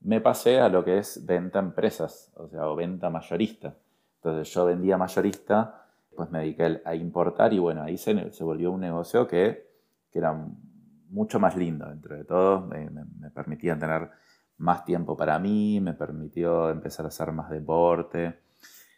me 0.00 0.20
pasé 0.20 0.60
a 0.60 0.68
lo 0.68 0.84
que 0.84 0.98
es 0.98 1.26
venta 1.26 1.58
a 1.58 1.62
empresas, 1.62 2.32
o 2.36 2.48
sea, 2.48 2.68
o 2.68 2.76
venta 2.76 3.10
mayorista. 3.10 3.74
Entonces 4.16 4.54
yo 4.54 4.66
vendía 4.66 4.96
mayorista, 4.96 5.84
pues 6.14 6.30
me 6.30 6.40
dediqué 6.40 6.80
a 6.84 6.94
importar 6.94 7.52
y 7.52 7.58
bueno, 7.58 7.82
ahí 7.82 7.98
se, 7.98 8.14
volvió 8.40 8.70
un 8.70 8.80
negocio 8.80 9.26
que, 9.26 9.72
era 10.14 10.32
mucho 11.08 11.40
más 11.40 11.56
lindo 11.56 11.88
dentro 11.88 12.14
de 12.14 12.24
todo, 12.24 12.60
me, 12.60 12.90
me 12.90 13.30
permitía 13.30 13.78
tener 13.78 14.10
más 14.58 14.84
tiempo 14.84 15.16
para 15.16 15.38
mí, 15.38 15.80
me 15.80 15.94
permitió 15.94 16.70
empezar 16.70 17.06
a 17.06 17.08
hacer 17.08 17.32
más 17.32 17.50
deporte. 17.50 18.38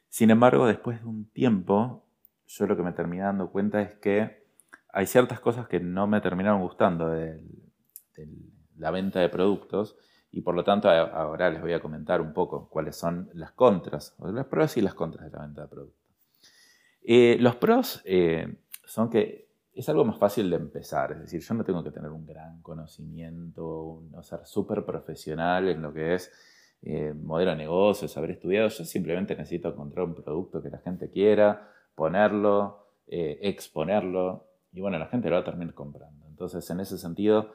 Sin 0.09 0.31
embargo, 0.31 0.67
después 0.67 1.01
de 1.01 1.07
un 1.07 1.27
tiempo, 1.27 2.04
yo 2.47 2.67
lo 2.67 2.77
que 2.77 2.83
me 2.83 2.93
terminé 2.93 3.23
dando 3.23 3.51
cuenta 3.51 3.81
es 3.81 3.95
que 3.95 4.45
hay 4.93 5.07
ciertas 5.07 5.41
cosas 5.41 5.67
que 5.69 5.81
no 5.81 6.07
me 6.07 6.21
terminaron 6.21 6.61
gustando 6.61 7.09
de, 7.09 7.41
la 8.77 8.91
venta 8.91 9.21
de 9.21 9.29
productos 9.29 9.97
y 10.31 10.41
por 10.41 10.55
lo 10.55 10.65
tanto 10.65 10.89
ahora 10.89 11.51
les 11.51 11.61
voy 11.61 11.73
a 11.73 11.81
comentar 11.81 12.21
un 12.21 12.33
poco 12.33 12.69
cuáles 12.69 12.97
son 12.97 13.31
las 13.35 13.53
contras, 13.53 14.17
las 14.19 14.47
pros 14.47 14.77
y 14.77 14.81
las 14.81 14.95
contras 14.95 15.31
de 15.31 15.37
la 15.37 15.45
venta 15.45 15.63
de 15.63 15.69
productos. 15.69 16.05
Eh, 17.03 17.37
los 17.41 17.57
pros 17.57 18.03
eh, 18.05 18.57
son 18.85 19.11
que 19.11 19.45
es 19.75 19.89
algo 19.89 20.05
más 20.05 20.19
fácil 20.19 20.49
de 20.51 20.57
empezar. 20.57 21.13
Es 21.13 21.21
decir, 21.21 21.41
yo 21.41 21.55
no 21.55 21.65
tengo 21.65 21.83
que 21.83 21.91
tener 21.91 22.11
un 22.11 22.25
gran 22.25 22.63
conocimiento, 22.63 24.03
no 24.11 24.23
ser 24.23 24.41
súper 24.45 24.85
profesional 24.85 25.69
en 25.69 25.83
lo 25.83 25.93
que 25.93 26.15
es 26.15 26.33
eh, 26.83 27.13
modelo 27.15 27.51
de 27.51 27.57
negocios, 27.57 28.17
haber 28.17 28.33
estudiado. 28.33 28.69
Yo 28.69 28.85
simplemente 28.85 29.35
necesito 29.35 29.69
encontrar 29.69 30.07
un 30.07 30.15
producto 30.15 30.63
que 30.63 30.71
la 30.71 30.79
gente 30.79 31.11
quiera, 31.11 31.74
ponerlo, 31.95 32.89
eh, 33.07 33.39
exponerlo 33.43 34.49
y 34.73 34.81
bueno, 34.81 34.99
la 34.99 35.07
gente 35.07 35.29
lo 35.29 35.37
va 35.37 35.43
a 35.43 35.45
terminar 35.45 35.75
comprando. 35.75 36.27
Entonces, 36.27 36.69
en 36.71 36.81
ese 36.81 36.99
sentido, 36.99 37.53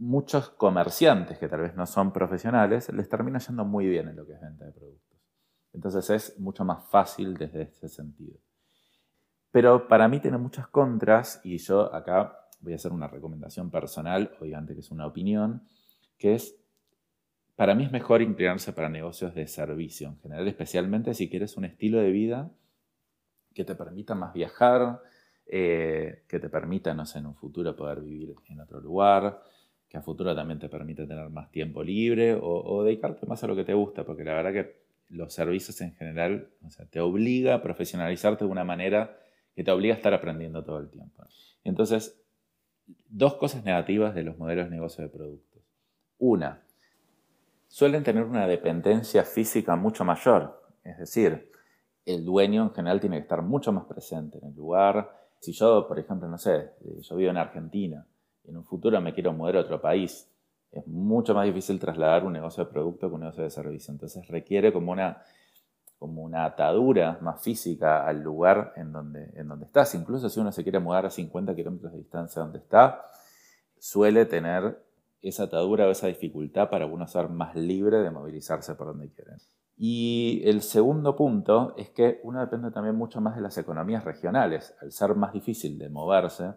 muchos 0.00 0.50
comerciantes 0.50 1.38
que 1.38 1.48
tal 1.48 1.60
vez 1.60 1.76
no 1.76 1.86
son 1.86 2.12
profesionales 2.12 2.90
les 2.92 3.08
termina 3.08 3.38
yendo 3.38 3.64
muy 3.64 3.86
bien 3.86 4.08
en 4.08 4.16
lo 4.16 4.26
que 4.26 4.32
es 4.32 4.40
venta 4.40 4.64
de 4.64 4.72
productos. 4.72 5.18
Entonces 5.72 6.10
es 6.10 6.40
mucho 6.40 6.64
más 6.64 6.88
fácil 6.88 7.34
desde 7.34 7.62
ese 7.62 7.88
sentido. 7.88 8.38
Pero 9.52 9.88
para 9.88 10.08
mí 10.08 10.20
tiene 10.20 10.38
muchas 10.38 10.68
contras 10.68 11.40
y 11.44 11.58
yo 11.58 11.94
acá 11.94 12.36
voy 12.60 12.72
a 12.72 12.76
hacer 12.76 12.92
una 12.92 13.08
recomendación 13.08 13.70
personal, 13.70 14.32
obviamente 14.40 14.74
que 14.74 14.80
es 14.80 14.90
una 14.90 15.06
opinión, 15.06 15.64
que 16.16 16.34
es, 16.34 16.56
para 17.56 17.74
mí 17.74 17.84
es 17.84 17.92
mejor 17.92 18.22
inclinarse 18.22 18.72
para 18.72 18.88
negocios 18.88 19.34
de 19.34 19.46
servicio 19.46 20.08
en 20.08 20.18
general, 20.18 20.48
especialmente 20.48 21.14
si 21.14 21.28
quieres 21.28 21.56
un 21.56 21.66
estilo 21.66 21.98
de 21.98 22.10
vida 22.10 22.50
que 23.54 23.64
te 23.64 23.74
permita 23.74 24.14
más 24.14 24.32
viajar, 24.32 25.00
eh, 25.46 26.24
que 26.28 26.38
te 26.38 26.48
permita, 26.48 26.94
no 26.94 27.04
sé, 27.04 27.18
en 27.18 27.26
un 27.26 27.34
futuro 27.34 27.74
poder 27.74 28.00
vivir 28.00 28.34
en 28.48 28.60
otro 28.60 28.80
lugar, 28.80 29.42
que 29.88 29.98
a 29.98 30.02
futuro 30.02 30.34
también 30.34 30.60
te 30.60 30.68
permita 30.68 31.06
tener 31.06 31.28
más 31.30 31.50
tiempo 31.50 31.82
libre 31.82 32.38
o, 32.40 32.84
dedicarte 32.84 33.26
más 33.26 33.42
a 33.42 33.48
lo 33.48 33.56
que 33.56 33.64
te 33.64 33.74
gusta, 33.74 34.04
porque 34.04 34.22
la 34.22 34.34
verdad 34.34 34.52
que 34.52 34.80
los 35.08 35.34
servicios 35.34 35.80
en 35.80 35.92
general 35.96 36.48
te 36.90 37.00
obliga 37.00 37.56
a 37.56 37.62
profesionalizarte 37.62 38.44
de 38.44 38.50
una 38.50 38.62
manera 38.62 39.18
que 39.56 39.64
te 39.64 39.72
obliga 39.72 39.94
a 39.94 39.96
estar 39.96 40.14
aprendiendo 40.14 40.62
todo 40.62 40.78
el 40.78 40.88
tiempo. 40.88 41.24
Entonces, 41.64 42.22
dos 43.08 43.34
cosas 43.34 43.64
negativas 43.64 44.14
de 44.14 44.22
los 44.22 44.38
modelos 44.38 44.66
de 44.66 44.70
negocio 44.70 45.02
de 45.02 45.10
productos. 45.10 45.62
Una, 46.18 46.62
suelen 47.66 48.04
tener 48.04 48.22
una 48.22 48.46
dependencia 48.46 49.24
física 49.24 49.74
mucho 49.74 50.04
mayor, 50.04 50.62
es 50.84 50.98
decir, 50.98 51.49
el 52.04 52.24
dueño 52.24 52.62
en 52.62 52.74
general 52.74 53.00
tiene 53.00 53.16
que 53.16 53.22
estar 53.22 53.42
mucho 53.42 53.72
más 53.72 53.84
presente 53.84 54.38
en 54.38 54.48
el 54.48 54.54
lugar. 54.54 55.10
Si 55.40 55.52
yo, 55.52 55.86
por 55.86 55.98
ejemplo, 55.98 56.28
no 56.28 56.38
sé, 56.38 56.72
yo 57.00 57.16
vivo 57.16 57.30
en 57.30 57.36
Argentina 57.36 58.06
y 58.44 58.50
en 58.50 58.56
un 58.56 58.64
futuro 58.64 59.00
me 59.00 59.14
quiero 59.14 59.32
mover 59.32 59.56
a 59.56 59.60
otro 59.60 59.80
país, 59.80 60.28
es 60.72 60.86
mucho 60.86 61.34
más 61.34 61.46
difícil 61.46 61.78
trasladar 61.78 62.24
un 62.24 62.32
negocio 62.32 62.64
de 62.64 62.70
producto 62.70 63.08
que 63.08 63.14
un 63.14 63.20
negocio 63.20 63.42
de 63.42 63.50
servicio. 63.50 63.92
Entonces 63.92 64.26
requiere 64.28 64.72
como 64.72 64.92
una 64.92 65.22
como 66.00 66.22
una 66.22 66.46
atadura 66.46 67.18
más 67.20 67.42
física 67.42 68.06
al 68.06 68.22
lugar 68.22 68.72
en 68.76 68.90
donde, 68.90 69.32
en 69.34 69.46
donde 69.46 69.66
estás. 69.66 69.94
Incluso 69.94 70.30
si 70.30 70.40
uno 70.40 70.50
se 70.50 70.62
quiere 70.62 70.78
mudar 70.78 71.04
a 71.04 71.10
50 71.10 71.54
kilómetros 71.54 71.92
de 71.92 71.98
distancia 71.98 72.40
donde 72.40 72.58
está, 72.58 73.04
suele 73.78 74.24
tener 74.24 74.82
esa 75.20 75.42
atadura 75.42 75.86
o 75.86 75.90
esa 75.90 76.06
dificultad 76.06 76.70
para 76.70 76.86
uno 76.86 77.06
ser 77.06 77.28
más 77.28 77.54
libre 77.54 77.98
de 77.98 78.10
movilizarse 78.10 78.74
por 78.76 78.86
donde 78.86 79.10
quieren. 79.10 79.36
Y 79.82 80.42
el 80.44 80.60
segundo 80.60 81.16
punto 81.16 81.72
es 81.78 81.88
que 81.88 82.20
uno 82.24 82.38
depende 82.40 82.70
también 82.70 82.96
mucho 82.96 83.22
más 83.22 83.34
de 83.34 83.40
las 83.40 83.56
economías 83.56 84.04
regionales. 84.04 84.74
Al 84.82 84.92
ser 84.92 85.14
más 85.14 85.32
difícil 85.32 85.78
de 85.78 85.88
moverse, 85.88 86.52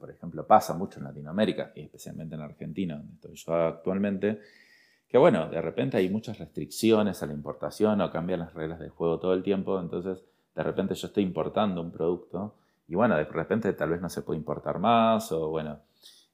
por 0.00 0.10
ejemplo, 0.10 0.46
pasa 0.46 0.72
mucho 0.72 0.98
en 0.98 1.04
Latinoamérica, 1.04 1.72
y 1.74 1.82
especialmente 1.82 2.36
en 2.36 2.40
Argentina, 2.40 2.96
donde 2.96 3.12
estoy 3.16 3.34
yo 3.34 3.54
actualmente, 3.54 4.40
que 5.06 5.18
bueno, 5.18 5.46
de 5.50 5.60
repente 5.60 5.98
hay 5.98 6.08
muchas 6.08 6.38
restricciones 6.38 7.22
a 7.22 7.26
la 7.26 7.34
importación 7.34 8.00
o 8.00 8.10
cambian 8.10 8.40
las 8.40 8.54
reglas 8.54 8.78
del 8.78 8.88
juego 8.88 9.20
todo 9.20 9.34
el 9.34 9.42
tiempo, 9.42 9.78
entonces 9.78 10.24
de 10.54 10.62
repente 10.62 10.94
yo 10.94 11.08
estoy 11.08 11.22
importando 11.22 11.82
un 11.82 11.90
producto 11.90 12.54
y 12.88 12.94
bueno, 12.94 13.14
de 13.16 13.24
repente 13.24 13.74
tal 13.74 13.90
vez 13.90 14.00
no 14.00 14.08
se 14.08 14.22
puede 14.22 14.38
importar 14.38 14.78
más 14.78 15.30
o 15.32 15.50
bueno, 15.50 15.80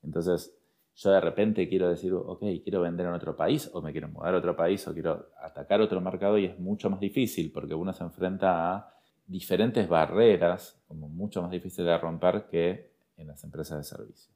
entonces 0.05 0.55
yo 1.03 1.11
de 1.11 1.21
repente 1.21 1.67
quiero 1.67 1.89
decir, 1.89 2.13
ok, 2.13 2.41
quiero 2.63 2.83
vender 2.83 3.07
en 3.07 3.13
otro 3.13 3.35
país 3.35 3.71
o 3.73 3.81
me 3.81 3.91
quiero 3.91 4.09
mudar 4.09 4.35
a 4.35 4.39
otro 4.39 4.55
país 4.55 4.87
o 4.87 4.93
quiero 4.93 5.31
atacar 5.43 5.81
otro 5.81 5.99
mercado 6.03 6.37
y 6.37 6.45
es 6.45 6.59
mucho 6.59 6.91
más 6.91 7.01
difícil 7.01 7.51
porque 7.53 7.75
uno 7.75 7.95
se 7.95 8.05
enfrenta 8.05 8.75
a 8.75 8.95
diferentes 9.27 9.89
barreras, 9.89 10.79
como 10.87 11.09
mucho 11.09 11.41
más 11.41 11.51
difícil 11.51 11.87
de 11.87 11.97
romper 11.97 12.49
que 12.51 12.91
en 13.17 13.29
las 13.29 13.43
empresas 13.45 13.79
de 13.79 13.85
servicio. 13.85 14.31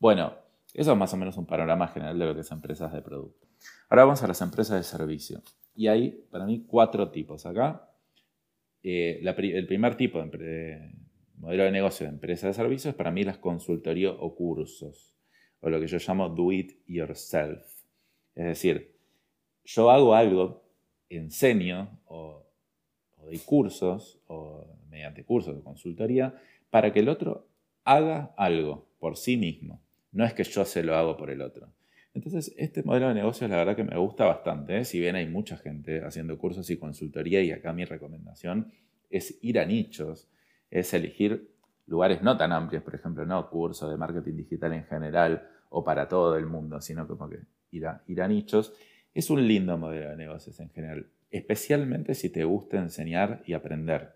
Bueno, 0.00 0.34
eso 0.74 0.90
es 0.90 0.98
más 0.98 1.14
o 1.14 1.16
menos 1.16 1.36
un 1.36 1.46
panorama 1.46 1.86
general 1.86 2.18
de 2.18 2.26
lo 2.26 2.34
que 2.34 2.40
es 2.40 2.50
empresas 2.50 2.92
de 2.92 3.00
producto. 3.00 3.46
Ahora 3.88 4.04
vamos 4.04 4.22
a 4.24 4.26
las 4.26 4.40
empresas 4.40 4.78
de 4.78 4.82
servicio. 4.82 5.40
Y 5.76 5.86
hay, 5.86 6.26
para 6.30 6.46
mí, 6.46 6.64
cuatro 6.66 7.12
tipos. 7.12 7.46
Acá, 7.46 7.88
eh, 8.82 9.20
el 9.22 9.66
primer 9.66 9.96
tipo 9.96 10.20
de, 10.20 10.90
modelo 11.36 11.62
de 11.62 11.70
negocio 11.70 12.06
de 12.06 12.12
empresa 12.12 12.48
de 12.48 12.54
servicio 12.54 12.90
es 12.90 12.96
para 12.96 13.12
mí 13.12 13.22
las 13.22 13.38
consultorías 13.38 14.14
o 14.18 14.34
cursos, 14.34 15.11
o 15.62 15.70
lo 15.70 15.80
que 15.80 15.86
yo 15.86 15.98
llamo 15.98 16.28
do 16.28 16.52
it 16.52 16.72
yourself. 16.86 17.64
Es 18.34 18.44
decir, 18.44 18.94
yo 19.64 19.90
hago 19.90 20.14
algo, 20.14 20.64
enseño 21.08 22.00
o, 22.04 22.46
o 23.16 23.24
doy 23.24 23.38
cursos, 23.38 24.20
o 24.26 24.76
mediante 24.90 25.24
cursos 25.24 25.56
de 25.56 25.62
consultoría, 25.62 26.34
para 26.70 26.92
que 26.92 27.00
el 27.00 27.08
otro 27.08 27.48
haga 27.84 28.34
algo 28.36 28.88
por 28.98 29.16
sí 29.16 29.36
mismo. 29.36 29.82
No 30.10 30.24
es 30.24 30.34
que 30.34 30.44
yo 30.44 30.64
se 30.64 30.82
lo 30.82 30.96
hago 30.96 31.16
por 31.16 31.30
el 31.30 31.40
otro. 31.40 31.72
Entonces, 32.14 32.54
este 32.58 32.82
modelo 32.82 33.08
de 33.08 33.14
negocio 33.14 33.48
la 33.48 33.56
verdad 33.56 33.76
que 33.76 33.84
me 33.84 33.96
gusta 33.96 34.26
bastante. 34.26 34.78
¿eh? 34.78 34.84
Si 34.84 35.00
bien 35.00 35.16
hay 35.16 35.26
mucha 35.26 35.56
gente 35.56 36.04
haciendo 36.04 36.36
cursos 36.38 36.68
y 36.70 36.76
consultoría, 36.76 37.40
y 37.42 37.52
acá 37.52 37.72
mi 37.72 37.84
recomendación 37.84 38.70
es 39.08 39.38
ir 39.42 39.58
a 39.58 39.64
nichos, 39.64 40.28
es 40.70 40.92
elegir 40.92 41.50
lugares 41.86 42.22
no 42.22 42.36
tan 42.36 42.52
amplios, 42.52 42.82
por 42.82 42.94
ejemplo, 42.94 43.24
no 43.24 43.48
cursos 43.48 43.90
de 43.90 43.96
marketing 43.96 44.36
digital 44.36 44.72
en 44.72 44.84
general 44.84 45.48
o 45.72 45.82
para 45.82 46.08
todo 46.08 46.36
el 46.36 46.46
mundo, 46.46 46.80
sino 46.80 47.08
como 47.08 47.28
que 47.28 47.40
ir 47.70 47.86
a, 47.86 48.28
nichos. 48.28 48.72
Es 49.14 49.30
un 49.30 49.46
lindo 49.46 49.76
modelo 49.78 50.10
de 50.10 50.16
negocios 50.16 50.60
en 50.60 50.70
general, 50.70 51.06
especialmente 51.30 52.14
si 52.14 52.30
te 52.30 52.44
gusta 52.44 52.78
enseñar 52.78 53.42
y 53.46 53.54
aprender. 53.54 54.14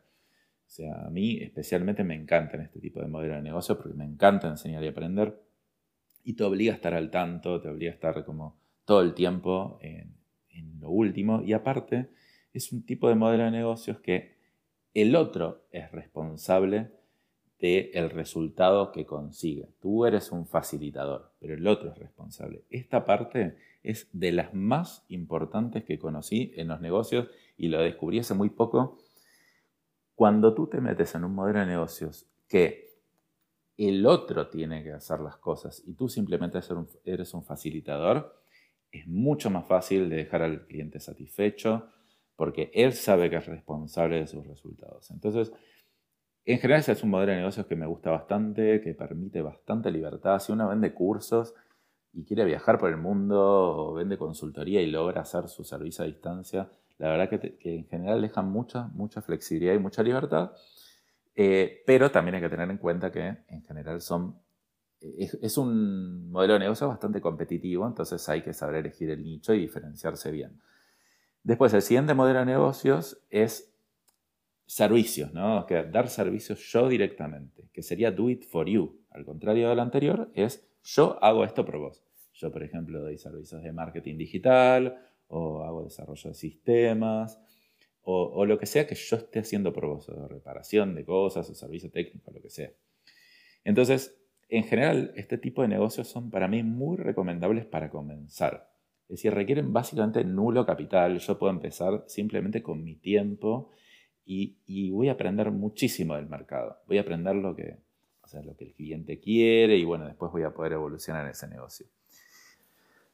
O 0.67 0.69
sea, 0.69 1.07
a 1.07 1.11
mí 1.11 1.39
especialmente 1.43 2.05
me 2.05 2.15
encantan 2.15 2.61
este 2.61 2.81
tipo 2.81 3.01
de 3.01 3.09
modelo 3.09 3.35
de 3.35 3.43
negocio 3.43 3.77
porque 3.77 3.95
me 3.95 4.05
encanta 4.05 4.49
enseñar 4.49 4.83
y 4.85 4.89
aprender 4.89 5.41
y 6.25 6.35
te 6.35 6.45
obliga 6.45 6.73
a 6.73 6.77
estar 6.77 6.93
al 6.95 7.11
tanto, 7.11 7.61
te 7.61 7.69
obliga 7.69 7.93
a 7.93 7.95
estar 7.95 8.25
como 8.25 8.59
todo 8.85 9.01
el 9.01 9.15
tiempo 9.15 9.79
en, 9.81 10.15
lo 10.81 10.91
último. 10.91 11.43
Y 11.43 11.53
aparte, 11.53 12.11
es 12.53 12.73
un 12.73 12.85
tipo 12.85 13.09
de 13.09 13.15
modelo 13.15 13.45
de 13.45 13.51
negocios 13.51 14.01
que 14.01 14.37
el 14.95 15.17
otro 15.17 15.67
es 15.71 15.91
responsable 15.91 16.91
del 17.59 18.11
resultado 18.11 18.93
que 18.93 19.07
consigue. 19.07 19.69
Tú 19.81 20.05
eres 20.05 20.31
un 20.31 20.47
facilitador, 20.47 21.33
pero 21.41 21.55
el 21.55 21.67
otro 21.67 21.91
es 21.91 21.99
responsable. 21.99 22.65
Esta 22.71 23.05
parte 23.05 23.57
es 23.83 24.09
de 24.13 24.33
las 24.33 24.53
más 24.53 25.05
importantes 25.09 25.85
que 25.85 25.99
conocí 25.99 26.53
en 26.57 26.69
los 26.69 26.81
negocios 26.81 27.29
y 27.57 27.69
lo 27.69 27.81
descubrí 27.81 28.19
hace 28.19 28.35
muy 28.35 28.51
poco. 28.51 28.99
Cuando 30.15 30.55
tú 30.55 30.67
te 30.67 30.81
metes 30.81 31.15
en 31.15 31.25
un 31.25 31.35
modelo 31.35 31.61
de 31.61 31.67
negocios 31.67 32.27
que 32.49 32.87
el 33.77 34.07
otro 34.07 34.49
tiene 34.49 34.83
que 34.83 34.93
hacer 34.93 35.21
las 35.21 35.37
cosas 35.37 35.83
y 35.87 35.95
tú 35.95 36.09
simplemente 36.09 36.59
eres 37.05 37.35
un 37.35 37.45
facilitador, 37.45 38.43
es 38.91 39.07
mucho 39.07 39.51
más 39.51 39.67
fácil 39.67 40.09
de 40.09 40.17
dejar 40.17 40.43
al 40.43 40.67
cliente 40.67 41.01
satisfecho 41.01 41.89
porque 42.35 42.71
él 42.75 42.93
sabe 42.93 43.31
que 43.31 43.37
es 43.37 43.47
responsable 43.47 44.17
de 44.17 44.27
sus 44.27 44.47
resultados. 44.47 45.11
Entonces, 45.11 45.53
en 46.47 46.59
general 46.59 46.81
ese 46.81 46.93
es 46.93 47.03
un 47.03 47.11
modelo 47.11 47.33
de 47.33 47.39
negocios 47.39 47.67
que 47.67 47.77
me 47.77 47.87
gusta 47.87 48.11
bastante, 48.11 48.81
que 48.81 48.95
permite 48.95 49.43
bastante 49.43 49.91
libertad. 49.91 50.39
Si 50.39 50.53
uno 50.53 50.69
vende 50.69 50.95
cursos 50.95 51.55
y 52.13 52.25
quiere 52.25 52.45
viajar 52.45 52.79
por 52.79 52.91
el 52.91 52.97
mundo 52.97 53.37
o 53.41 53.95
vende 53.95 54.17
consultoría 54.19 54.81
y 54.83 54.91
logra 54.91 55.23
hacer 55.23 55.49
su 55.49 55.65
servicio 55.65 56.05
a 56.05 56.07
distancia, 56.07 56.71
la 56.99 57.11
verdad 57.11 57.29
que, 57.29 57.57
que 57.59 57.75
en 57.77 57.87
general 57.87 58.23
deja 58.23 58.43
mucha, 58.43 58.89
mucha 58.95 59.21
flexibilidad 59.23 59.75
y 59.75 59.79
mucha 59.79 60.03
libertad 60.03 60.53
Eh, 61.39 61.83
pero 61.87 62.11
también 62.11 62.37
hay 62.37 62.41
que 62.41 62.49
tener 62.49 62.71
en 62.71 62.79
cuenta 62.79 63.13
que 63.13 63.39
en 63.49 63.63
general 63.65 64.01
son 64.01 64.37
es, 65.01 65.59
un 65.59 66.31
modelo 66.31 66.55
de 66.55 66.61
negocio 66.61 66.89
bastante 66.89 67.21
competitivo, 67.21 67.87
entonces 67.87 68.29
hay 68.29 68.43
que 68.43 68.53
saber 68.53 68.77
elegir 68.77 69.11
el 69.11 69.23
nicho 69.23 69.55
y 69.55 69.61
diferenciarse 69.61 70.31
bien. 70.31 70.61
Después, 71.43 71.73
el 71.75 71.83
siguiente 71.83 72.15
modelo 72.15 72.41
de 72.41 72.47
negocios 72.47 73.19
es 73.31 73.73
servicios, 74.67 75.33
¿no? 75.33 75.65
Que 75.67 75.85
dar 75.85 76.09
servicios 76.09 76.61
yo 76.73 76.89
directamente, 76.89 77.69
que 77.73 77.83
sería 77.83 78.11
do 78.11 78.29
it 78.29 78.45
for 78.45 78.69
you. 78.69 79.01
Al 79.11 79.25
contrario 79.25 79.69
del 79.69 79.81
anterior, 79.81 80.31
es 80.35 80.69
yo 80.83 81.23
hago 81.23 81.45
esto 81.45 81.65
por 81.65 81.79
vos. 81.79 82.03
Yo, 82.35 82.53
por 82.53 82.63
ejemplo, 82.63 83.01
doy 83.01 83.17
servicios 83.17 83.63
de 83.63 83.73
marketing 83.73 84.19
digital 84.19 84.99
o 85.29 85.63
hago 85.63 85.85
desarrollo 85.85 86.31
de 86.31 86.35
sistemas 86.35 87.41
o, 88.03 88.25
o 88.35 88.45
lo 88.45 88.59
que 88.59 88.67
sea 88.67 88.87
que 88.87 88.95
yo 88.95 89.17
esté 89.17 89.41
haciendo 89.41 89.73
por 89.73 89.87
vos, 89.87 90.09
o 90.09 90.29
reparación 90.29 90.95
de 90.95 91.05
cosas 91.05 91.49
o 91.49 91.55
servicio 91.55 91.91
técnico, 91.91 92.31
lo 92.31 92.41
que 92.41 92.51
sea. 92.51 92.71
Entonces, 93.65 94.17
en 94.49 94.65
general, 94.65 95.13
este 95.17 95.39
tipo 95.39 95.63
de 95.63 95.69
negocios 95.69 96.07
son 96.07 96.31
para 96.31 96.47
mí 96.47 96.63
muy 96.63 96.97
recomendables 96.97 97.65
para 97.65 97.91
comenzar. 97.91 98.71
Es 99.09 99.17
decir, 99.19 99.35
requieren 99.35 99.73
básicamente 99.73 100.25
nulo 100.25 100.65
capital. 100.67 101.19
Yo 101.19 101.39
puedo 101.39 101.53
empezar 101.53 102.05
simplemente 102.07 102.63
con 102.63 102.85
mi 102.85 102.97
tiempo 102.97 103.71
y, 104.27 104.91
voy 104.91 105.09
a 105.09 105.13
aprender 105.13 105.51
muchísimo 105.51 106.17
del 106.17 106.27
mercado. 106.27 106.79
Voy 106.87 106.99
a 106.99 107.03
aprender 107.03 107.37
lo 107.37 107.55
que, 107.55 107.79
lo 108.45 108.57
que 108.57 108.65
el 108.65 108.75
cliente 108.75 109.21
quiere 109.21 109.77
y 109.77 109.85
bueno, 109.85 110.07
después 110.07 110.33
voy 110.33 110.43
a 110.43 110.51
poder 110.51 110.73
evolucionar 110.73 111.27
ese 111.29 111.47
negocio. 111.47 111.87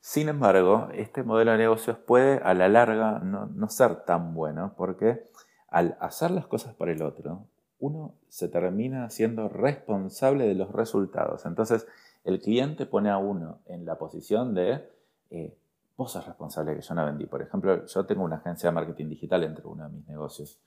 Sin 0.01 0.29
embargo, 0.29 0.89
este 0.95 1.23
modelo 1.23 1.53
de 1.53 1.59
negocios 1.59 1.97
puede 1.99 2.39
a 2.39 2.55
la 2.55 2.69
larga 2.69 3.21
no, 3.21 3.47
no 3.47 3.69
ser 3.69 4.05
tan 4.05 4.35
bueno 4.35 4.75
porque 4.77 5.23
al 5.69 5.97
hacer 6.01 6.33
las 6.33 6.47
cosas 6.47 6.75
por 6.75 6.89
el 6.89 7.03
otro, 7.03 7.47
uno 7.79 8.15
se 8.29 8.49
termina 8.49 9.11
siendo 9.11 9.49
responsable 9.49 10.47
de 10.47 10.55
los 10.55 10.73
resultados. 10.73 11.47
Entonces, 11.47 11.87
el 12.25 12.41
cliente 12.41 12.87
pone 12.87 13.11
a 13.11 13.19
uno 13.19 13.59
en 13.67 13.85
la 13.85 13.99
posición 13.99 14.55
de, 14.55 14.89
eh, 15.31 15.57
vos 15.97 16.13
sos 16.13 16.27
responsable 16.27 16.73
de 16.73 16.77
que 16.79 16.87
yo 16.87 16.95
no 16.95 17.05
vendí. 17.05 17.27
Por 17.27 17.43
ejemplo, 17.43 17.87
yo 17.87 18.07
tengo 18.07 18.23
una 18.23 18.37
agencia 18.37 18.71
de 18.71 18.75
marketing 18.75 19.09
digital 19.09 19.45
entre 19.45 19.67
uno 19.67 19.85
de 19.85 19.97
mis 19.97 20.07
negocios. 20.07 20.61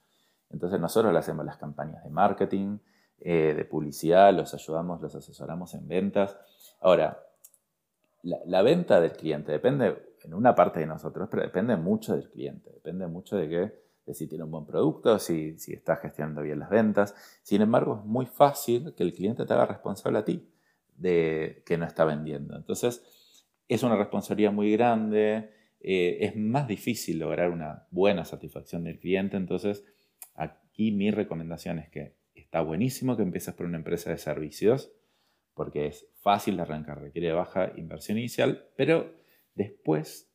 Entonces, 0.50 0.80
nosotros 0.80 1.12
le 1.12 1.18
hacemos 1.18 1.44
las 1.44 1.56
campañas 1.56 2.02
de 2.04 2.10
marketing, 2.10 2.78
eh, 3.20 3.54
de 3.56 3.64
publicidad, 3.64 4.34
los 4.34 4.52
ayudamos, 4.54 5.00
los 5.00 5.14
asesoramos 5.14 5.74
en 5.74 5.88
ventas. 5.88 6.36
Ahora, 6.80 7.22
la, 8.22 8.62
venta 8.62 9.00
del 9.00 9.12
cliente 9.12 9.52
depende 9.52 9.96
en 10.24 10.34
una 10.34 10.54
parte 10.54 10.80
de 10.80 10.86
nosotros, 10.86 11.28
pero 11.30 11.42
depende 11.42 11.76
mucho 11.76 12.14
del 12.14 12.28
cliente, 12.28 12.70
depende 12.70 13.06
mucho 13.06 13.36
de 13.36 13.48
que 13.48 13.86
de 14.06 14.14
si 14.14 14.28
tiene 14.28 14.44
un 14.44 14.50
buen 14.50 14.66
producto, 14.66 15.18
si, 15.18 15.58
si 15.58 15.72
está 15.72 15.96
gestionando 15.96 16.42
bien 16.42 16.60
las 16.60 16.70
ventas. 16.70 17.14
Sin 17.42 17.62
embargo, 17.62 17.98
es 18.00 18.04
muy 18.04 18.26
fácil 18.26 18.94
que 18.94 19.02
el 19.02 19.12
cliente 19.12 19.44
te 19.46 19.52
haga 19.52 19.66
responsable 19.66 20.18
a 20.18 20.24
ti 20.24 20.48
de 20.96 21.62
que 21.66 21.76
no 21.76 21.86
está 21.86 22.04
vendiendo. 22.04 22.56
Entonces, 22.56 23.02
es 23.68 23.82
una 23.82 23.96
responsabilidad 23.96 24.52
muy 24.52 24.72
grande, 24.72 25.50
eh, 25.80 26.18
es 26.20 26.36
más 26.36 26.68
difícil 26.68 27.18
lograr 27.18 27.50
una 27.50 27.86
buena 27.90 28.24
satisfacción 28.24 28.84
del 28.84 28.98
cliente. 28.98 29.36
Entonces, 29.36 29.84
aquí 30.36 30.92
mi 30.92 31.10
recomendación 31.10 31.78
es 31.78 31.88
que 31.88 32.16
está 32.34 32.60
buenísimo 32.60 33.16
que 33.16 33.22
empieces 33.22 33.54
por 33.54 33.66
una 33.66 33.78
empresa 33.78 34.10
de 34.10 34.18
servicios, 34.18 34.92
porque 35.54 35.86
es 35.86 36.06
fácil 36.20 36.56
de 36.56 36.62
arrancar, 36.62 37.00
requiere 37.00 37.32
baja 37.32 37.72
inversión 37.76 38.18
inicial, 38.18 38.68
pero 38.76 39.14
después 39.54 40.30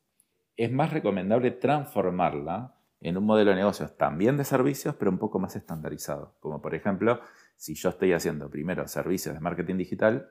es 0.58 0.72
más 0.72 0.92
recomendable 0.92 1.52
transformarla 1.52 2.76
en 3.00 3.18
un 3.18 3.26
modelo 3.26 3.52
de 3.52 3.58
negocios 3.58 3.98
también 3.98 4.38
de 4.38 4.44
servicios, 4.44 4.96
pero 4.96 5.12
un 5.12 5.18
poco 5.18 5.40
más 5.40 5.56
estandarizado. 5.56 6.36
Como 6.40 6.62
por 6.62 6.76
ejemplo, 6.76 7.20
si 7.56 7.74
yo 7.76 7.90
estoy 7.90 8.14
haciendo 8.14 8.50
primero 8.50 8.88
servicios 8.88 9.34
de 9.34 9.42
marketing 9.42 9.78
digital, 9.78 10.30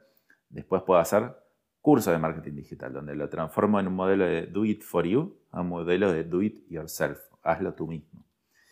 después 0.48 0.82
puedo 0.82 1.00
hacer 1.00 1.36
cursos 1.80 2.12
de 2.12 2.18
marketing 2.18 2.54
digital, 2.54 2.92
donde 2.92 3.14
lo 3.16 3.28
transformo 3.28 3.80
en 3.80 3.88
un 3.88 3.94
modelo 3.94 4.24
de 4.24 4.46
do 4.46 4.64
it 4.64 4.82
for 4.82 5.06
you 5.06 5.38
a 5.50 5.62
un 5.62 5.68
modelo 5.68 6.12
de 6.12 6.24
do 6.24 6.42
it 6.42 6.68
yourself, 6.68 7.18
hazlo 7.42 7.74
tú 7.74 7.86
mismo, 7.86 8.24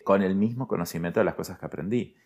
con 0.09 0.23
el 0.23 0.37
mismo 0.37 0.67
conocimiento 0.67 1.21
de 1.21 1.25
las 1.25 1.35
cosas 1.35 1.59
que 1.59 1.67
aprendí. 1.67 2.17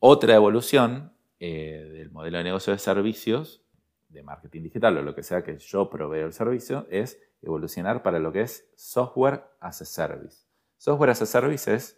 Otra 0.00 0.34
evolución 0.34 1.12
eh, 1.38 1.88
del 1.92 2.10
modelo 2.10 2.38
de 2.38 2.42
negocio 2.42 2.72
de 2.72 2.80
servicios, 2.80 3.62
de 4.08 4.24
marketing 4.24 4.62
digital 4.62 4.96
o 4.96 5.02
lo 5.02 5.14
que 5.14 5.22
sea 5.22 5.44
que 5.44 5.56
yo 5.56 5.88
proveo 5.88 6.26
el 6.26 6.32
servicio, 6.32 6.84
es 6.90 7.22
evolucionar 7.40 8.02
para 8.02 8.18
lo 8.18 8.32
que 8.32 8.40
es 8.40 8.68
software 8.74 9.44
as 9.60 9.80
a 9.82 9.84
service. 9.84 10.48
Software 10.78 11.10
as 11.10 11.22
a 11.22 11.26
service 11.26 11.72
es 11.72 11.96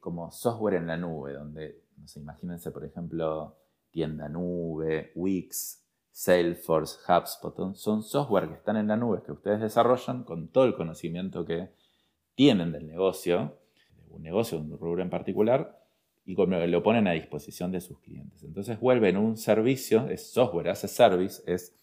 como 0.00 0.30
software 0.32 0.76
en 0.76 0.86
la 0.86 0.96
nube, 0.96 1.34
donde, 1.34 1.82
imagínense, 2.16 2.70
por 2.70 2.86
ejemplo, 2.86 3.58
tienda 3.90 4.30
nube, 4.30 5.12
Wix, 5.14 5.84
Salesforce, 6.10 7.00
HubSpot, 7.06 7.74
son 7.74 8.02
software 8.02 8.48
que 8.48 8.54
están 8.54 8.78
en 8.78 8.88
la 8.88 8.96
nube, 8.96 9.22
que 9.22 9.32
ustedes 9.32 9.60
desarrollan 9.60 10.24
con 10.24 10.48
todo 10.48 10.64
el 10.64 10.74
conocimiento 10.74 11.44
que 11.44 11.68
tienen 12.34 12.72
del 12.72 12.86
negocio, 12.86 13.58
un 14.12 14.22
negocio, 14.22 14.58
un 14.58 14.78
rubro 14.78 15.02
en 15.02 15.10
particular, 15.10 15.78
y 16.24 16.34
lo 16.34 16.82
ponen 16.82 17.08
a 17.08 17.12
disposición 17.12 17.72
de 17.72 17.80
sus 17.80 17.98
clientes. 17.98 18.42
Entonces 18.44 18.78
vuelven 18.78 19.16
un 19.16 19.36
servicio, 19.36 20.08
es 20.08 20.32
software 20.32 20.68
a 20.68 20.74
service, 20.74 21.42
es 21.46 21.76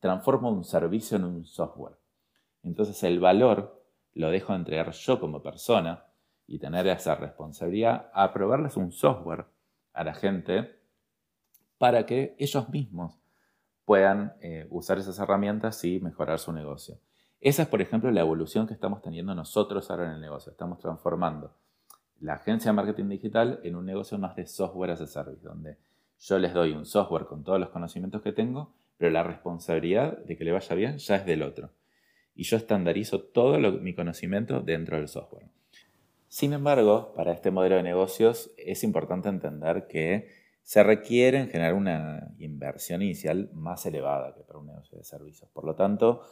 transforma 0.00 0.48
un 0.48 0.64
servicio 0.64 1.16
en 1.16 1.24
un 1.24 1.44
software. 1.44 1.96
Entonces 2.62 3.02
el 3.04 3.20
valor 3.20 3.84
lo 4.14 4.30
dejo 4.30 4.52
de 4.52 4.58
entregar 4.58 4.90
yo 4.92 5.20
como 5.20 5.42
persona 5.42 6.04
y 6.46 6.58
tener 6.58 6.86
esa 6.88 7.14
responsabilidad 7.14 8.10
a 8.12 8.32
probarles 8.32 8.76
un 8.76 8.90
software 8.90 9.46
a 9.92 10.04
la 10.04 10.14
gente 10.14 10.76
para 11.76 12.06
que 12.06 12.34
ellos 12.38 12.68
mismos 12.70 13.20
puedan 13.84 14.34
eh, 14.40 14.66
usar 14.70 14.98
esas 14.98 15.18
herramientas 15.18 15.84
y 15.84 16.00
mejorar 16.00 16.38
su 16.38 16.52
negocio. 16.52 16.98
Esa 17.40 17.62
es, 17.62 17.68
por 17.68 17.80
ejemplo, 17.80 18.10
la 18.10 18.20
evolución 18.20 18.66
que 18.66 18.74
estamos 18.74 19.00
teniendo 19.02 19.34
nosotros 19.34 19.90
ahora 19.90 20.06
en 20.06 20.12
el 20.12 20.20
negocio. 20.20 20.50
Estamos 20.50 20.78
transformando 20.78 21.54
la 22.20 22.34
agencia 22.34 22.70
de 22.70 22.76
marketing 22.76 23.08
digital 23.08 23.60
en 23.62 23.76
un 23.76 23.86
negocio 23.86 24.18
más 24.18 24.34
de 24.34 24.46
software 24.46 24.90
as 24.90 25.00
a 25.00 25.06
service, 25.06 25.42
donde 25.42 25.76
yo 26.20 26.38
les 26.38 26.52
doy 26.52 26.72
un 26.72 26.84
software 26.84 27.26
con 27.26 27.44
todos 27.44 27.60
los 27.60 27.68
conocimientos 27.68 28.22
que 28.22 28.32
tengo, 28.32 28.74
pero 28.96 29.12
la 29.12 29.22
responsabilidad 29.22 30.18
de 30.18 30.36
que 30.36 30.44
le 30.44 30.52
vaya 30.52 30.74
bien 30.74 30.98
ya 30.98 31.16
es 31.16 31.26
del 31.26 31.42
otro 31.42 31.70
y 32.38 32.44
yo 32.44 32.56
estandarizo 32.56 33.20
todo 33.20 33.58
mi 33.58 33.94
conocimiento 33.94 34.60
dentro 34.60 34.96
del 34.96 35.08
software. 35.08 35.48
Sin 36.28 36.52
embargo, 36.52 37.12
para 37.16 37.32
este 37.32 37.50
modelo 37.50 37.74
de 37.74 37.82
negocios 37.82 38.52
es 38.56 38.84
importante 38.84 39.28
entender 39.28 39.88
que 39.88 40.28
se 40.62 40.84
requiere 40.84 41.48
generar 41.48 41.74
una 41.74 42.32
inversión 42.38 43.02
inicial 43.02 43.50
más 43.54 43.84
elevada 43.86 44.36
que 44.36 44.42
para 44.42 44.60
un 44.60 44.68
negocio 44.68 44.96
de 44.96 45.02
servicios. 45.02 45.50
Por 45.50 45.64
lo 45.64 45.74
tanto, 45.74 46.22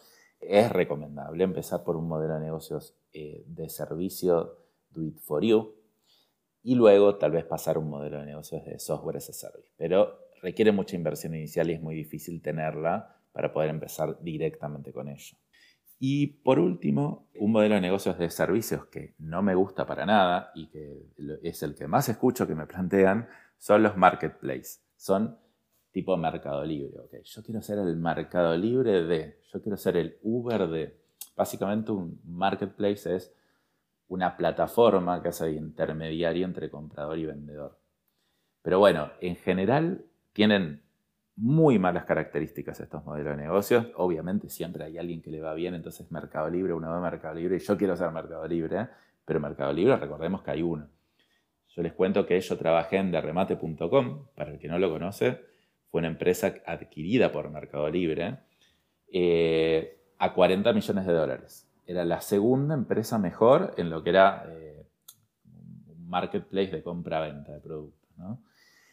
es 0.41 0.71
recomendable 0.71 1.45
empezar 1.45 1.85
por 1.85 1.97
un 1.97 2.09
modelo 2.09 2.35
de 2.35 2.41
negocios 2.41 2.95
eh, 3.13 3.45
de 3.47 3.69
servicio 3.69 4.59
do 4.91 5.03
it 5.03 5.19
for 5.19 5.43
you 5.45 5.75
y 6.63 6.75
luego 6.75 7.17
tal 7.17 7.31
vez 7.31 7.45
pasar 7.45 7.77
a 7.77 7.79
un 7.79 7.89
modelo 7.89 8.19
de 8.19 8.27
negocios 8.27 8.65
de 8.65 8.79
software 8.79 9.19
as 9.19 9.31
a 9.31 9.33
service. 9.33 9.71
Pero 9.77 10.19
requiere 10.43 10.73
mucha 10.73 10.97
inversión 10.97 11.35
inicial 11.35 11.71
y 11.71 11.75
es 11.75 11.81
muy 11.81 11.95
difícil 11.95 12.43
tenerla 12.43 13.21
para 13.33 13.53
poder 13.53 13.71
empezar 13.71 14.19
directamente 14.21 14.93
con 14.93 15.09
ello. 15.09 15.37
Y 15.99 16.27
por 16.27 16.59
último, 16.59 17.29
un 17.39 17.53
modelo 17.53 17.77
de 17.77 17.81
negocios 17.81 18.19
de 18.19 18.31
servicios 18.31 18.87
que 18.87 19.15
no 19.19 19.43
me 19.43 19.55
gusta 19.55 19.87
para 19.87 20.05
nada 20.05 20.51
y 20.55 20.67
que 20.69 21.07
es 21.43 21.63
el 21.63 21.75
que 21.75 21.87
más 21.87 22.09
escucho 22.09 22.47
que 22.47 22.55
me 22.55 22.67
plantean 22.67 23.29
son 23.59 23.83
los 23.83 23.97
marketplaces. 23.97 24.83
Son 24.97 25.39
tipo 25.97 26.15
Mercado 26.19 26.63
Libre. 26.63 27.01
Okay. 27.07 27.23
Yo 27.25 27.43
quiero 27.43 27.63
ser 27.63 27.79
el 27.79 27.97
Mercado 27.97 28.55
Libre 28.55 29.05
de, 29.05 29.41
yo 29.51 29.63
quiero 29.63 29.79
ser 29.79 29.97
el 29.97 30.19
Uber 30.23 30.69
de. 30.69 30.95
Básicamente 31.35 31.91
un 31.91 32.21
marketplace 32.23 33.17
es 33.17 33.35
una 34.09 34.37
plataforma 34.37 35.23
que 35.23 35.29
hace 35.29 35.53
intermediario 35.53 36.45
entre 36.45 36.69
comprador 36.69 37.17
y 37.17 37.25
vendedor. 37.25 37.79
Pero 38.61 38.79
bueno, 38.79 39.11
en 39.23 39.37
general 39.37 40.05
tienen 40.35 40.83
muy 41.35 41.79
malas 41.79 42.05
características 42.05 42.79
estos 42.79 43.03
modelos 43.07 43.35
de 43.35 43.45
negocios. 43.45 43.87
Obviamente 43.97 44.51
siempre 44.51 44.85
hay 44.85 44.99
alguien 44.99 45.23
que 45.23 45.31
le 45.31 45.41
va 45.41 45.55
bien, 45.55 45.73
entonces 45.73 46.13
Mercado 46.13 46.51
Libre, 46.51 46.75
uno 46.75 46.91
va 46.91 46.99
a 46.99 47.11
Mercado 47.11 47.37
Libre 47.37 47.57
y 47.57 47.61
yo 47.61 47.75
quiero 47.79 47.97
ser 47.97 48.11
Mercado 48.11 48.47
Libre, 48.47 48.89
pero 49.25 49.41
Mercado 49.41 49.73
Libre 49.73 49.97
recordemos 49.97 50.43
que 50.43 50.51
hay 50.51 50.61
uno. 50.61 50.91
Yo 51.69 51.83
les 51.83 51.95
cuento 51.95 52.27
que 52.27 52.39
yo 52.39 52.59
trabajé 52.59 52.99
en 52.99 53.11
derremate.com, 53.11 54.27
para 54.35 54.53
el 54.53 54.59
que 54.59 54.69
no 54.69 54.79
lo 54.79 54.91
conoce, 54.91 55.56
una 55.99 56.09
empresa 56.09 56.55
adquirida 56.67 57.33
por 57.33 57.51
Mercado 57.51 57.89
Libre 57.89 58.39
eh, 59.13 60.01
a 60.19 60.33
40 60.33 60.73
millones 60.73 61.07
de 61.07 61.13
dólares. 61.13 61.69
Era 61.87 62.05
la 62.05 62.21
segunda 62.21 62.75
empresa 62.75 63.19
mejor 63.19 63.75
en 63.77 63.91
lo 63.91 64.03
que 64.03 64.11
era 64.11 64.45
eh, 64.49 64.87
un 65.89 66.09
marketplace 66.09 66.71
de 66.71 66.83
compra-venta 66.83 67.53
de 67.53 67.61
productos. 67.61 68.09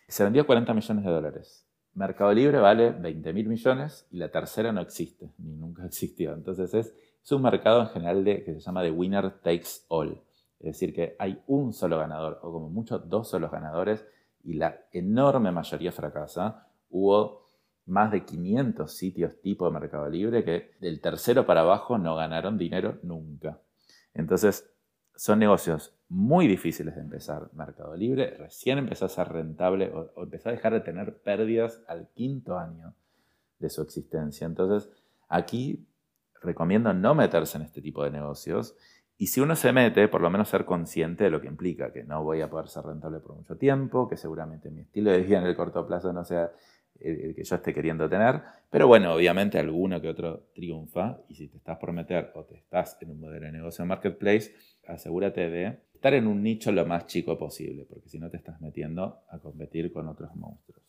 Se 0.07 0.23
vendió 0.23 0.43
a 0.43 0.45
40 0.45 0.73
millones 0.73 1.05
de 1.05 1.11
dólares 1.11 1.67
Mercado 1.95 2.33
Libre 2.33 2.57
vale 2.59 2.89
20 2.91 3.33
mil 3.33 3.47
millones 3.47 4.07
y 4.09 4.17
la 4.17 4.29
tercera 4.29 4.71
no 4.71 4.81
existe, 4.81 5.31
ni 5.37 5.55
nunca 5.55 5.85
existió. 5.85 6.33
Entonces 6.33 6.73
es, 6.73 6.93
un 7.31 7.41
mercado 7.41 7.81
en 7.81 7.87
general 7.89 8.23
de, 8.23 8.43
que 8.43 8.53
se 8.53 8.59
llama 8.59 8.83
de 8.83 8.91
winner 8.91 9.39
takes 9.41 9.85
all. 9.87 10.21
Es 10.59 10.73
decir, 10.73 10.93
que 10.93 11.15
hay 11.19 11.41
un 11.47 11.73
solo 11.73 11.97
ganador, 11.97 12.39
o 12.41 12.51
como 12.51 12.69
mucho 12.69 12.99
dos 12.99 13.29
solos 13.29 13.51
ganadores, 13.51 14.05
y 14.43 14.53
la 14.53 14.81
enorme 14.91 15.51
mayoría 15.51 15.91
fracasa, 15.91 16.67
hubo 16.93 17.43
más 17.85 18.11
de 18.11 18.23
500 18.23 18.95
sitios 18.95 19.41
tipo 19.41 19.65
de 19.65 19.71
Mercado 19.71 20.07
Libre 20.07 20.45
que 20.45 20.71
del 20.79 21.01
tercero 21.01 21.45
para 21.45 21.61
abajo 21.61 21.97
no 21.97 22.15
ganaron 22.15 22.57
dinero 22.57 22.99
nunca. 23.03 23.59
Entonces, 24.13 24.69
son 25.15 25.39
negocios 25.39 25.93
muy 26.07 26.47
difíciles 26.47 26.95
de 26.95 27.01
empezar. 27.01 27.49
Mercado 27.53 27.95
Libre 27.95 28.37
recién 28.37 28.77
empezó 28.77 29.05
a 29.05 29.09
ser 29.09 29.27
rentable 29.29 29.91
o, 29.91 30.11
o, 30.15 30.23
empezó 30.23 30.49
a 30.49 30.53
dejar 30.53 30.73
de 30.73 30.79
tener 30.79 31.17
pérdidas 31.17 31.81
al 31.87 32.07
quinto 32.13 32.57
año 32.57 32.93
de 33.59 33.69
su 33.69 33.81
existencia. 33.81 34.45
Entonces, 34.45 34.89
aquí 35.27 35.85
recomiendo 36.41 36.93
no 36.93 37.15
meterse 37.15 37.57
en 37.57 37.63
este 37.63 37.81
tipo 37.81 38.03
de 38.03 38.11
negocios 38.11 38.75
y 39.17 39.27
si 39.27 39.41
uno 39.41 39.55
se 39.55 39.71
mete, 39.71 40.07
por 40.07 40.21
lo 40.21 40.29
menos 40.29 40.49
ser 40.49 40.65
consciente 40.65 41.25
de 41.25 41.29
lo 41.29 41.39
que 41.39 41.47
implica, 41.47 41.93
que 41.93 42.03
no 42.03 42.23
voy 42.23 42.41
a 42.41 42.49
poder 42.49 42.67
ser 42.67 42.83
rentable 42.83 43.19
por 43.19 43.35
mucho 43.35 43.57
tiempo, 43.57 44.09
que 44.09 44.17
seguramente 44.17 44.69
mi 44.71 44.81
estilo 44.81 45.11
de 45.11 45.19
vida 45.19 45.39
en 45.39 45.45
el 45.45 45.55
corto 45.55 45.85
plazo 45.85 46.11
no 46.11 46.25
sea 46.25 46.51
el, 47.03 47.35
que 47.35 47.43
yo 47.43 47.55
esté 47.55 47.73
queriendo 47.73 48.09
tener, 48.09 48.41
pero 48.69 48.87
bueno, 48.87 49.13
obviamente 49.13 49.59
alguno 49.59 50.01
que 50.01 50.09
otro 50.09 50.47
triunfa 50.53 51.19
y 51.27 51.35
si 51.35 51.47
te 51.47 51.57
estás 51.57 51.77
por 51.77 51.91
meter 51.91 52.31
o 52.35 52.43
te 52.43 52.55
estás 52.55 52.97
en 53.01 53.11
un 53.11 53.19
modelo 53.19 53.45
de 53.45 53.51
negocio 53.51 53.85
marketplace, 53.85 54.53
asegúrate 54.87 55.49
de 55.49 55.79
estar 55.93 56.13
en 56.13 56.27
un 56.27 56.43
nicho 56.43 56.71
lo 56.71 56.85
más 56.85 57.05
chico 57.07 57.37
posible, 57.37 57.85
porque 57.89 58.09
si 58.09 58.19
no 58.19 58.29
te 58.29 58.37
estás 58.37 58.59
metiendo 58.61 59.21
a 59.29 59.39
competir 59.39 59.91
con 59.91 60.07
otros 60.07 60.35
monstruos. 60.35 60.83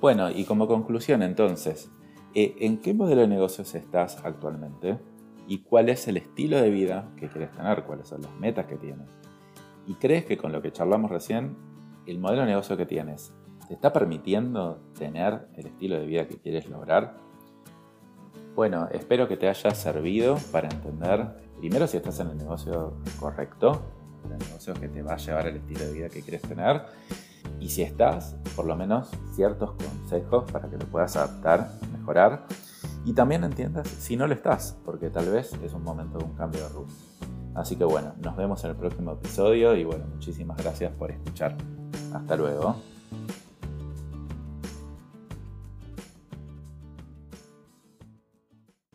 Bueno, 0.00 0.30
y 0.30 0.44
como 0.44 0.66
conclusión 0.66 1.22
entonces, 1.22 1.90
eh, 2.34 2.54
¿en 2.60 2.78
qué 2.78 2.94
modelo 2.94 3.22
de 3.22 3.28
negocios 3.28 3.74
estás 3.74 4.24
actualmente? 4.24 4.98
¿Y 5.46 5.62
cuál 5.62 5.88
es 5.88 6.06
el 6.08 6.18
estilo 6.18 6.60
de 6.60 6.70
vida 6.70 7.10
que 7.16 7.28
quieres 7.28 7.52
tener? 7.52 7.84
¿Cuáles 7.84 8.08
son 8.08 8.22
las 8.22 8.34
metas 8.38 8.66
que 8.66 8.76
tienes? 8.76 9.08
¿Y 9.86 9.94
crees 9.94 10.24
que 10.24 10.36
con 10.36 10.52
lo 10.52 10.60
que 10.60 10.70
charlamos 10.70 11.10
recién, 11.10 11.56
el 12.06 12.18
modelo 12.18 12.42
de 12.42 12.48
negocio 12.48 12.76
que 12.76 12.86
tienes 12.86 13.34
te 13.68 13.74
está 13.74 13.92
permitiendo 13.92 14.80
tener 14.98 15.48
el 15.54 15.66
estilo 15.66 16.00
de 16.00 16.06
vida 16.06 16.26
que 16.26 16.38
quieres 16.38 16.68
lograr? 16.68 17.14
Bueno, 18.54 18.88
espero 18.90 19.28
que 19.28 19.36
te 19.36 19.48
haya 19.48 19.70
servido 19.70 20.36
para 20.50 20.68
entender, 20.68 21.28
primero 21.58 21.86
si 21.86 21.98
estás 21.98 22.18
en 22.20 22.30
el 22.30 22.38
negocio 22.38 22.94
correcto, 23.20 23.82
el 24.24 24.38
negocio 24.38 24.74
que 24.74 24.88
te 24.88 25.02
va 25.02 25.12
a 25.12 25.16
llevar 25.16 25.46
al 25.46 25.56
estilo 25.56 25.84
de 25.84 25.92
vida 25.92 26.08
que 26.08 26.22
quieres 26.22 26.42
tener, 26.42 26.82
y 27.60 27.68
si 27.68 27.82
estás, 27.82 28.36
por 28.56 28.66
lo 28.66 28.74
menos 28.74 29.10
ciertos 29.34 29.72
consejos 29.72 30.50
para 30.50 30.68
que 30.68 30.76
lo 30.76 30.86
puedas 30.86 31.16
adaptar, 31.16 31.70
mejorar, 31.92 32.46
y 33.04 33.12
también 33.12 33.44
entiendas 33.44 33.86
si 33.86 34.16
no 34.16 34.26
lo 34.26 34.34
estás, 34.34 34.76
porque 34.84 35.10
tal 35.10 35.30
vez 35.30 35.52
es 35.62 35.72
un 35.72 35.82
momento 35.82 36.18
de 36.18 36.24
un 36.24 36.34
cambio 36.34 36.62
de 36.62 36.68
rumbo. 36.70 36.92
Así 37.54 37.76
que 37.76 37.84
bueno, 37.84 38.14
nos 38.22 38.36
vemos 38.36 38.62
en 38.64 38.70
el 38.70 38.76
próximo 38.76 39.12
episodio 39.12 39.74
y 39.76 39.84
bueno, 39.84 40.06
muchísimas 40.12 40.56
gracias 40.58 40.92
por 40.92 41.10
escuchar. 41.10 41.56
Hasta 42.12 42.36
luego. 42.36 42.76